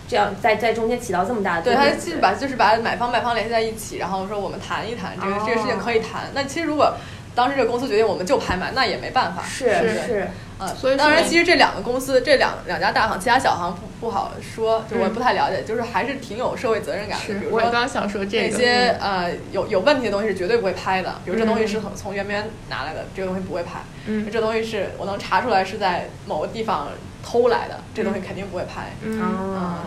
[0.08, 1.80] 这样在在中间起到这么大的作用。
[1.80, 6.22] 对他就是把就是把买方卖方联系在一起，然后说我们谈一谈这个这个事情可以谈。
[6.34, 6.94] 那其实如果
[7.36, 9.42] 当时这个公司决定我们就拍卖，那也没办法。
[9.42, 9.66] 是
[10.06, 17.34] 是，呃，所以当然，其实这两个公司，这两两家大行，其他小行不不好说，就我不太了解，就是还是挺有社会责任感的。
[17.34, 21.16] 比如说，刚想说这个，些呃有有问题的东西是绝对不会拍的。
[21.26, 23.80] 比如这东西是从从圆明拿来的，这个东西不会拍。
[24.06, 26.88] 嗯，这东西是我能查出来是在某个地方
[27.22, 28.92] 偷来的，这东西肯定不会拍。
[29.02, 29.20] 嗯，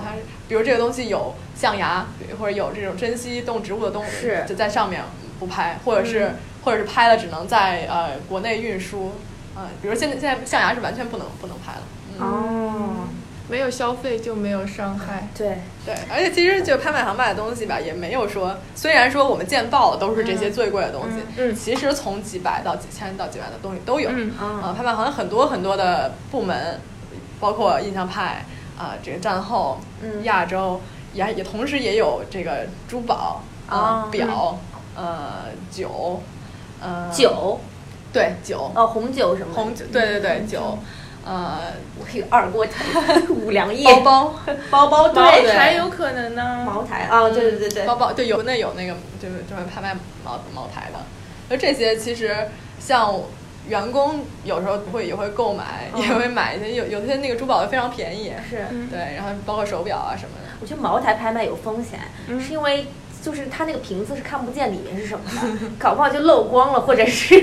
[0.03, 0.11] 它
[0.47, 2.05] 比如这个东西有象牙，
[2.39, 5.01] 或者有这种珍稀动植物的东西，就在上面
[5.39, 6.31] 不拍，或者是。
[6.61, 9.13] 或者是拍了只能在呃国内运输，
[9.55, 11.81] 嗯，比如现在现在象牙是完全不能不能拍了。
[12.19, 13.07] 哦，
[13.47, 15.29] 没有消费就没有伤害。
[15.35, 24.09] 对对，而且其实就拍卖行卖的东西吧，也没有说，虽然说我们见报的都是这些最贵的东西，嗯，其实从几百到几千到几万的东西都有。
[24.11, 26.77] 嗯啊，拍卖行很多很多的部门，
[27.39, 28.45] 包括印象派
[28.77, 30.81] 啊，这个战后，嗯，亚洲
[31.13, 34.59] 也也同时也有这个珠宝啊表
[34.95, 36.21] 呃酒。
[36.81, 37.59] 呃，酒，
[38.13, 39.53] 对酒，哦，红酒什么？
[39.53, 40.77] 红酒，对对对，酒，
[41.25, 42.71] 呃，我有二锅头，
[43.35, 44.35] 五粮液，包包，
[44.71, 50.99] 包包，对，茅台有可能呢，茅台啊，对对对对，包包，对，有那有那个，就是就是拍卖茅茅台的，
[51.49, 52.33] 而这些其实
[52.79, 53.13] 像
[53.67, 58.65] 员工有时候会也会购买， 也会买一些，有有些那个珠宝非常便宜，是。
[58.89, 60.47] 对，然后包括手表啊什么的。
[60.61, 61.99] 我觉得茅台拍卖有风险，
[62.39, 62.87] 是因为。
[63.21, 67.35] 就是它那个瓶子是看不见里面是什么的， 搞不好就漏光了，或者是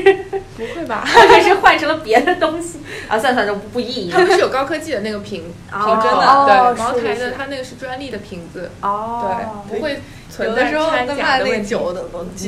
[0.56, 1.04] 不会吧？
[1.14, 3.18] 或者是换成了别的东西啊！
[3.18, 4.10] 算算，就不意义。
[4.10, 6.46] 它不是有高科技的那个瓶瓶真的？
[6.46, 9.36] 对，茅台的它那个是专利的瓶子哦，
[9.68, 11.76] 对，不会存在掺假的问题。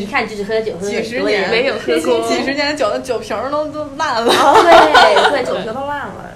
[0.03, 4.33] 一看就是喝酒，几十年没有喝过，几十年酒的酒瓶都都烂了。
[4.33, 6.35] 对对，酒瓶都烂了。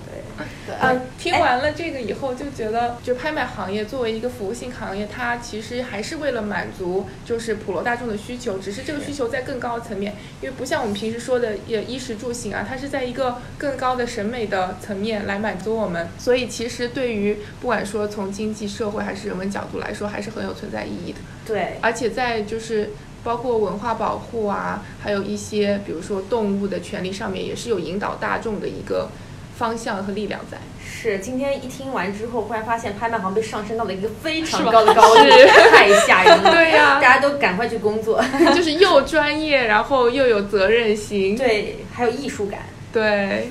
[0.83, 0.91] 对。
[0.91, 21.19] 嗯，听完了这个以后，就觉得就拍卖行业作为一个服务性行业，它其实还是为了满足就是普罗大众的需求，只是这个需求在更高的层面，因为不像我们平时说的也衣食住行啊，它是在一个更高的审美的层面来满足我们，所以其实对于不管说从经济社会还是人文角度来说，还是很有存在意义的。
[21.47, 22.91] 对，而且在就是
[23.23, 29.09] 包括文化保护啊，还有一些比如说动物的权利上面，也是有引导大众的一个。
[29.55, 30.59] 方向和力量在
[31.03, 35.25] 是，今天一听完之后，忽然发现拍卖行被上升到了一个非常高的高度，
[35.75, 36.53] 太吓人了。
[36.53, 38.23] 对呀，大家都赶快去工作，
[38.55, 42.61] 就是又专业，然后又有责任心，对，还有艺术感，
[42.93, 43.49] 对？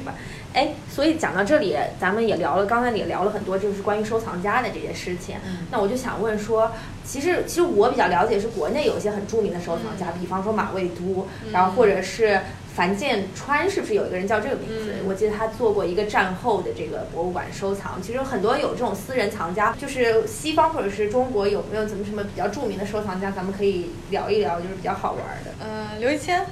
[0.53, 5.35] 哎，所以讲到这里，咱们也聊了，刚才也聊了很多，就是关于收藏家的这些事情。
[5.71, 6.71] 那我就想问说，
[7.03, 12.39] 其实其实我比较了解是国内有一些很著名的收藏家，比方说马未都，然后或者是。
[12.73, 14.95] 樊建川是不是有一个人叫这个名字？
[15.05, 18.01] 我记得他做过一个战后的这个博物馆收藏。
[18.01, 23.29] 其实很多有这种私人藏家，就是西方或者是中国有没有怎么什么比较著名的收藏家？
[23.31, 25.51] 咱们可以聊一聊，就是比较好玩的。
[25.59, 26.45] 嗯，刘一谦，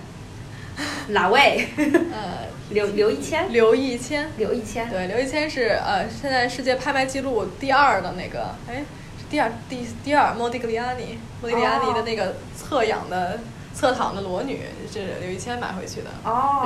[1.08, 1.66] 哪位？
[1.78, 3.50] 呃， 刘刘一谦。
[3.54, 4.90] 刘一谦，刘一谦。
[4.90, 8.84] 对，刘一谦是呃，现在世界拍卖记录第二的那个，哎，
[9.30, 13.40] 第二第第二，莫迪格里亚尼，莫迪格里亚尼的那个侧仰的。
[13.80, 14.60] 侧躺的裸女
[14.92, 16.10] 是刘一谦买回去的，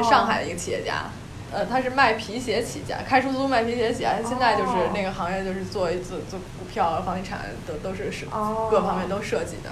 [0.01, 1.11] 是上海的一个企业家，
[1.51, 8.25] 呃，他是卖皮鞋起家，开出租卖皮鞋起家，他现在就是那个行业就是做做做股票、房地产都都是设
[8.71, 9.69] 各方面都涉及的，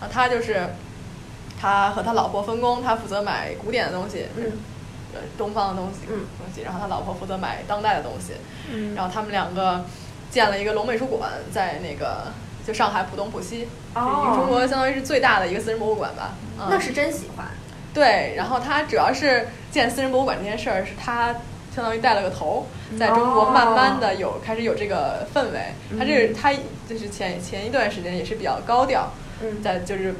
[0.00, 0.68] 啊，他就是
[1.60, 4.52] 他和他老婆分工，他负责买古典的东西，嗯，
[5.36, 8.34] 东方的东西，嗯，东西，然后他老婆负责买当代的东西，
[8.70, 9.84] 嗯，然后他们两个
[10.30, 12.32] 建了一个龙美术馆，在那个。
[12.66, 16.32] 就上海浦东浦西，中国相当于是最大的一个私人博物馆吧。
[16.70, 17.46] 那是真喜欢。
[17.92, 21.34] 对，然后他主要是建私人博物馆这件事儿，是他
[21.74, 22.66] 相当于带了个头，
[22.98, 25.74] 在中国慢慢的有开始有这个氛围。
[25.98, 26.52] 他这他
[26.88, 29.12] 就是前前一段时间也是比较高调，
[29.42, 30.14] 嗯在就是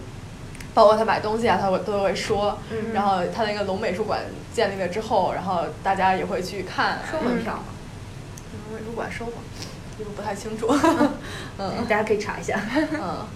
[0.73, 2.59] 包括他买东西啊，他会都会说。
[2.93, 4.21] 然后他那个龙美术馆
[4.53, 7.01] 建立了之后，然后大家也会去看。
[7.11, 7.59] 收门票。
[8.69, 9.33] 龙美术馆收吗？
[9.99, 10.67] 这个不太清楚，
[11.59, 12.61] 嗯，大家可以查一下，
[12.93, 13.27] 嗯，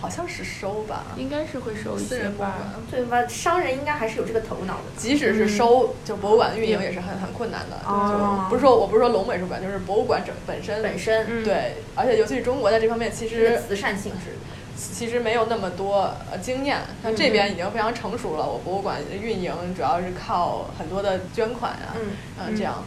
[0.00, 2.54] 好像是收吧，应该是会收私人吧，
[2.90, 3.26] 对吧？
[3.26, 4.82] 商人应该还是有这个头脑的。
[4.96, 14.36] 即使是收，就博物馆运营也是很很困难的，就不是说我不是说龙美术馆，就是博物馆整本身本身，对，而且尤其是中国在这方面其实慈善性质，
[14.76, 18.46] 其实没有那么多呃经验，像这边已经非常成熟了。
[18.46, 21.96] 我博物馆运营主要是靠很多的捐款啊，
[22.38, 22.84] 嗯，这样，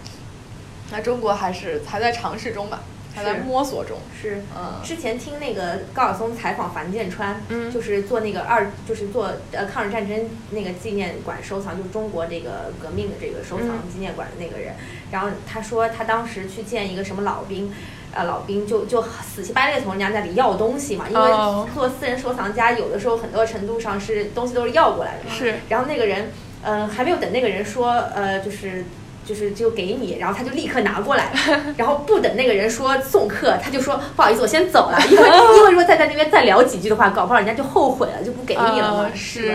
[0.92, 2.82] 那中国还是还在尝试中吧。
[3.20, 3.98] 还在摸索中。
[4.20, 14.74] 是，嗯，之前听那个高晓松采访樊建川，嗯，就是做那个二，就是做呃抗日战争那个纪念馆收藏，就是中国这个革命的这个收藏纪念馆的那个人。
[15.12, 17.74] 然后他说他当时去见一个什么老兵，
[18.14, 25.30] 呃，老兵就就死乞白赖从人家那里要东西嘛，因为做私人收藏家有的时候很多程度上是东西都是要过来的。
[25.30, 25.56] 是。
[25.68, 26.32] 然后那个人，
[26.64, 28.86] 呃，还没有等那个人说，呃，就是。
[29.30, 31.32] 就是就给你，然后他就立刻拿过来，
[31.78, 35.24] 然后不等那个人说送客，他就说不好意思，我先走了， 因为
[35.58, 39.12] 因为如果再在那边再聊几句的话，搞不好人家就后悔了，就不给你了嘛。
[39.14, 39.54] 是，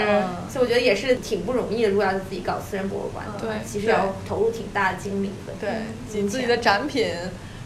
[0.49, 5.53] 所以我觉得也是挺不容易的，如果要是自己搞私人博物馆，对，其实要投入挺大的精力的。
[5.61, 5.71] 对，
[6.13, 7.09] 你自己的展品，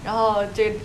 [0.03, 0.79] 然后这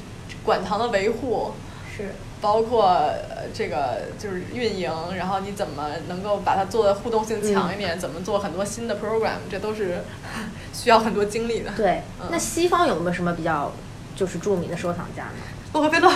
[0.43, 1.53] 馆藏的维护
[1.95, 2.09] 是。
[2.43, 3.09] 包括
[3.53, 7.97] 这个就是运营，然后你怎么能够把它做的互动性强一点？
[7.97, 9.37] 怎么做很多新的 program？
[9.49, 10.03] 这都是
[10.73, 11.71] 需要很多精力的。
[11.77, 13.71] 对，那西方有没有什么比较
[14.13, 15.39] 就是著名的收藏家呢？
[15.71, 16.11] 洛克菲勒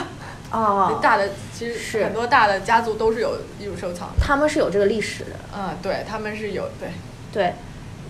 [0.52, 4.16] 哦，大的其实是很多大的家族都是有艺术收藏的。
[4.20, 5.32] 他们是有这个历史的。
[5.58, 6.90] 嗯，对他们是有对
[7.32, 7.54] 对，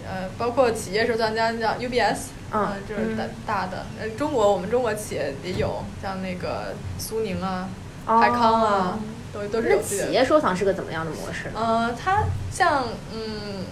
[0.10, 2.18] 呃，包括企业收藏家叫 UBS，
[2.52, 3.86] 嗯，就是大大的。
[4.02, 7.70] 呃，中国我们中国企业也有，像那个苏宁啊。
[8.08, 9.00] 泰康啊，
[9.34, 11.52] 都都是有企业收藏是个怎么样的模式？
[11.54, 13.66] 呃，它像嗯，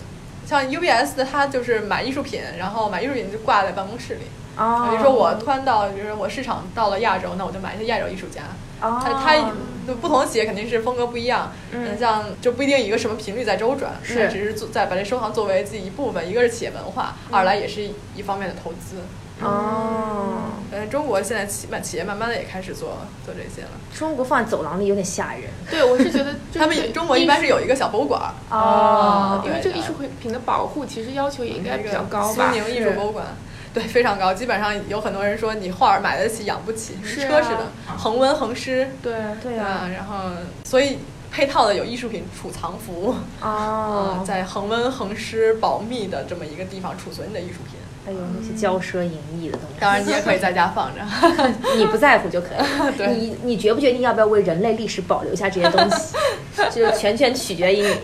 [0.45, 4.21] 像 UBS 的，它就是买艺术品，然后买艺术品就挂在办公室里。
[4.57, 4.87] 哦。
[4.89, 8.41] 比如说我突然到，比如说我市场到了亚洲，那我就买一些亚洲艺术家。
[8.81, 9.01] 哦。
[9.01, 9.53] 它它
[10.01, 11.51] 不同的企业肯定是风格不一样。
[11.71, 11.97] 嗯。
[11.97, 17.81] 像就不一定一个什么频率在周转，是只是做在把这收藏作为自己一部分，一个是企业文化，二来也是
[18.15, 18.97] 一方面的投资。
[19.41, 23.69] 哦，呃，中国现在企慢企业慢慢的也开始做做这些了。
[23.93, 25.43] 中国放在走廊里有点吓人。
[25.69, 28.33] 对，我是觉得 他们中国一般是有一个小博物馆。
[28.49, 32.49] 哦，因为这个艺术品的保护其实要求也应该比较高吧？
[32.51, 33.25] 苏宁艺术博物馆，
[33.73, 34.33] 对，非常高。
[34.33, 37.67] 基本上有很多人说你画买得起养不起，车似的，
[37.97, 38.89] 恒温恒湿。
[39.03, 39.13] 对
[39.43, 40.29] 对啊，然后
[40.63, 43.15] 所以配套的有艺术品储藏服务。
[43.41, 47.75] 哦，在恒温恒湿保密的这么一个地方储存你的艺术品。
[48.05, 49.75] 还有那些骄奢淫逸的东西。
[49.79, 51.01] 当然，你也可以在家放着，
[51.75, 52.57] 你不在乎就可以。
[52.97, 56.15] 对，你你决不决定要不要为人类历史保留下这些东西，
[56.71, 57.97] 就全权取决于你。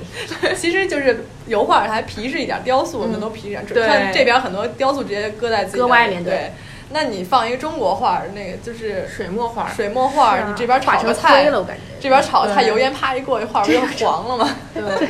[0.55, 3.63] 其实就是油画还皮实一点，雕塑我们都皮实一点。
[3.67, 6.51] 像这边很多雕塑直接搁在自己搁外面对。
[6.93, 11.49] 那你放一个中国画，那个就是水墨画，水墨画，你这边炒个菜，
[12.01, 14.55] 这边炒个菜，油烟啪一过，画不就黄了吗？
[14.73, 15.07] 对。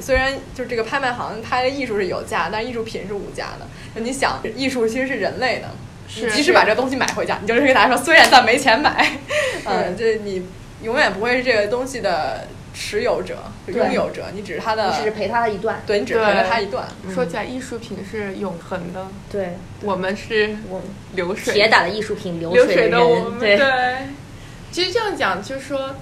[0.00, 3.66] 虽然就是这个拍卖行拍的艺术是有价，但艺术品是无价的。
[3.94, 5.70] 那你想，艺术其实是人类的，
[6.08, 9.18] 是即使把这个东西买回家，你就是跟大家说，虽然咱没钱买，
[9.66, 10.46] 嗯，这你
[10.82, 12.46] 永远不会是这个东西的。
[12.72, 13.36] 持有者、
[13.66, 16.86] 拥有者，你只是他的，你只是陪他的一段，对你只陪了他一段。
[17.12, 20.80] 说起来，艺术品是永恒的，对我们是我
[21.14, 23.40] 流水铁打的艺术品，流水的我们。
[23.40, 23.58] 对，
[24.70, 25.96] 其实这样讲就是说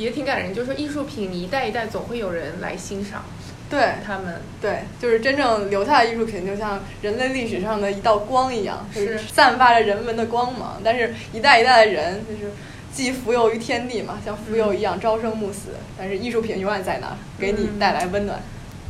[0.00, 3.24] 也挺感人，就是说艺术品你一代一代总会有人来欣赏，
[3.68, 10.80] 对他们，对，就是真正留下的艺术品，就像人类历史上的一道光一样，是散发着人文的光芒。
[10.84, 12.52] 但是一代一代的人就是。
[12.92, 18.42] 既浮游于天地嘛，像蜉蝣一样朝生暮死，但是艺术品永远在那儿，给你带来温暖。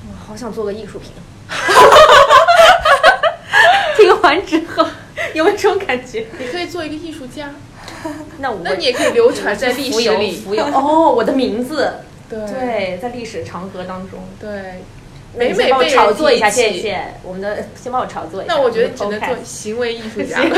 [0.09, 1.13] 我好想做个艺术品。
[3.99, 4.87] 听完之后
[5.35, 6.27] 有没有这种感觉？
[6.39, 7.51] 你可以做一个艺术家。
[8.39, 10.37] 那我那你也可以流传在历史里。
[10.37, 11.93] 浮游哦，我的名字。
[12.29, 14.21] 对，在历史长河当中。
[14.41, 14.83] 对。
[15.33, 18.53] 每每被炒作一下，谢谢我们的，先帮我炒作一下。
[18.53, 20.41] 那我觉得只能做行为艺术家。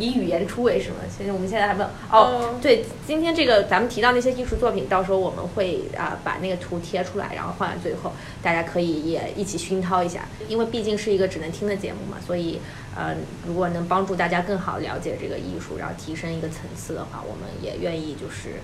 [0.00, 0.96] 以语言出为什么？
[1.16, 2.58] 其实我们现在还没有哦。
[2.60, 10.26] 对，今天这个咱们提到那些艺术作品，到时候我们会啊把那个图贴出来，然后放在最后，大家可以也一起熏陶一下。
[10.48, 12.58] 因为毕竟是一个只能听的节目嘛，所以
[12.96, 13.14] 呃，
[13.46, 18.54] 如果能帮助大家更好了解这个艺术，然后提升一个层次的话，我们也愿意就是。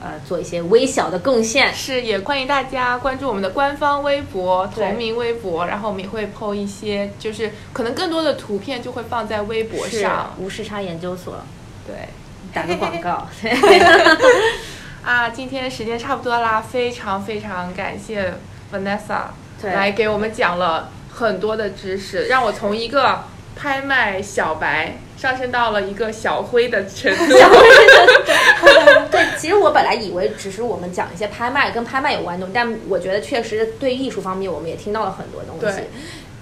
[0.00, 10.34] 呃，做一些微小的贡献是，也欢迎大家关注我们的官方微博，同名微博，然后我们也会 PO 一些，就是可能更多的图片就会放在微博上。
[10.38, 11.42] 无时差研究所，
[11.84, 12.08] 对，
[12.52, 13.26] 打个广告。
[15.04, 18.34] 啊，今天时间差不多啦，非常非常感谢
[18.72, 19.22] Vanessa
[19.62, 23.24] 来给我们讲了很多的知识，让我从一个
[23.56, 24.98] 拍卖小白。
[25.18, 27.24] 上升到了一个小灰的程度。
[29.10, 35.80] 对，其实我本来以为只是我们讲一些拍卖跟拍卖有关的东西，但我觉得确实对艺术方面我们也听到了很多东西，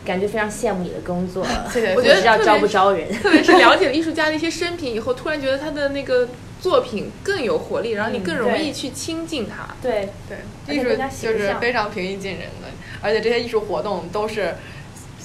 [0.05, 1.43] 感觉非常羡慕你的工作。
[1.97, 6.29] 我觉得知道招不招人，特别是了解了艺术家的一些生平以后，突然觉得他的那个
[6.61, 9.75] 作品更有活力，然后你更容易去亲近他。
[9.81, 10.91] 对对，艺术
[11.23, 12.69] 就是非常平易近人的，
[13.01, 14.55] 而且这些艺术活动都是。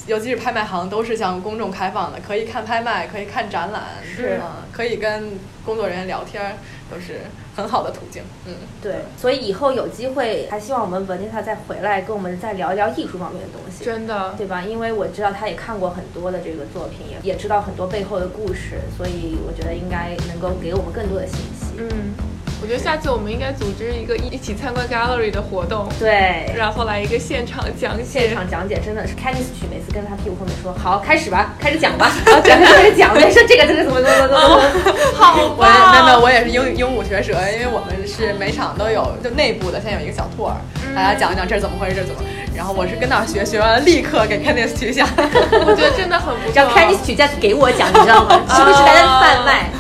[0.08, 4.40] 尤其是拍卖行都是向公众开放的，可以看拍卖，可以看展览，是
[4.72, 6.58] 可以跟工作人员聊天，
[6.90, 7.22] 都是
[7.56, 8.24] 很好的途径。
[8.48, 13.86] 嗯，对，所以以后有机会，还希望我们文妮塔再回来跟我们再聊一聊艺术方面的东西。
[13.86, 14.64] 真的，对吧？
[14.64, 21.76] 因为我知道他也看过很多的这个作品，也也知道很多背后的故事，所以我觉得应该能够给我们更多的信息。
[21.78, 22.14] 嗯。
[22.62, 28.04] 我觉得下次我们应该组织一个一起参观 gallery 的活动，对，然后来一个现场讲解。
[28.06, 35.88] 现场讲解真的是 e 曲每次跟他屁股后面说好开始吧，开始讲吧，然后讲开始讲，说这个这个怎么怎么怎么怎么，好吧。
[35.88, 40.54] 我没有没有，我也是鹦鹦鹉学舌，因为我们是每场都有就内部的，现在有一个小 tour，
[40.96, 42.22] 大家讲一讲这是怎么回事，这怎么。
[42.54, 46.54] 然后我是跟那儿学，学完立刻给 e 曲讲，我觉得真的很不错。
[46.54, 48.40] 让 e 曲再给我讲，你知道吗？
[48.54, 49.72] 是不是在贩卖？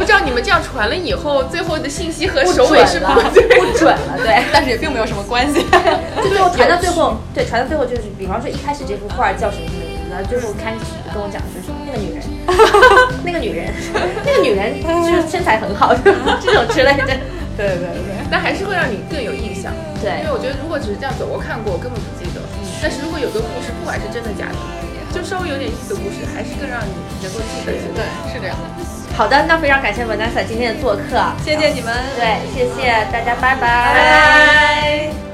[0.00, 5.60] 不知道你们这样传了以后，最后的信息和首尾是不不准了，对， 但是也并没有什么关系。
[6.24, 10.80] 就最后传到最后，对，传到最后就是，比方说一开始这幅画叫什么名字，然后最后开始
[11.12, 12.24] 跟我讲就是 那个女人，
[13.22, 13.68] 那个女人，
[14.24, 15.92] 那个女人就是 身材很好，
[16.40, 17.04] 这种之类的。
[17.60, 19.70] 对对对，但还是会让你更有印象。
[20.00, 22.40] 对，因为我觉得如果只是这样走过看过，我根本不记得。
[22.80, 24.56] 但是如果有个故事，不管是真的假的，
[25.12, 26.88] 就稍微有点意思的故事，还是更让你
[27.20, 27.76] 能够记得。
[27.92, 28.80] 对，是这样的。
[29.16, 35.29] 好的，那非常感谢 Vanessa 今天的做客，谢谢你们，对，谢谢大家，拜拜。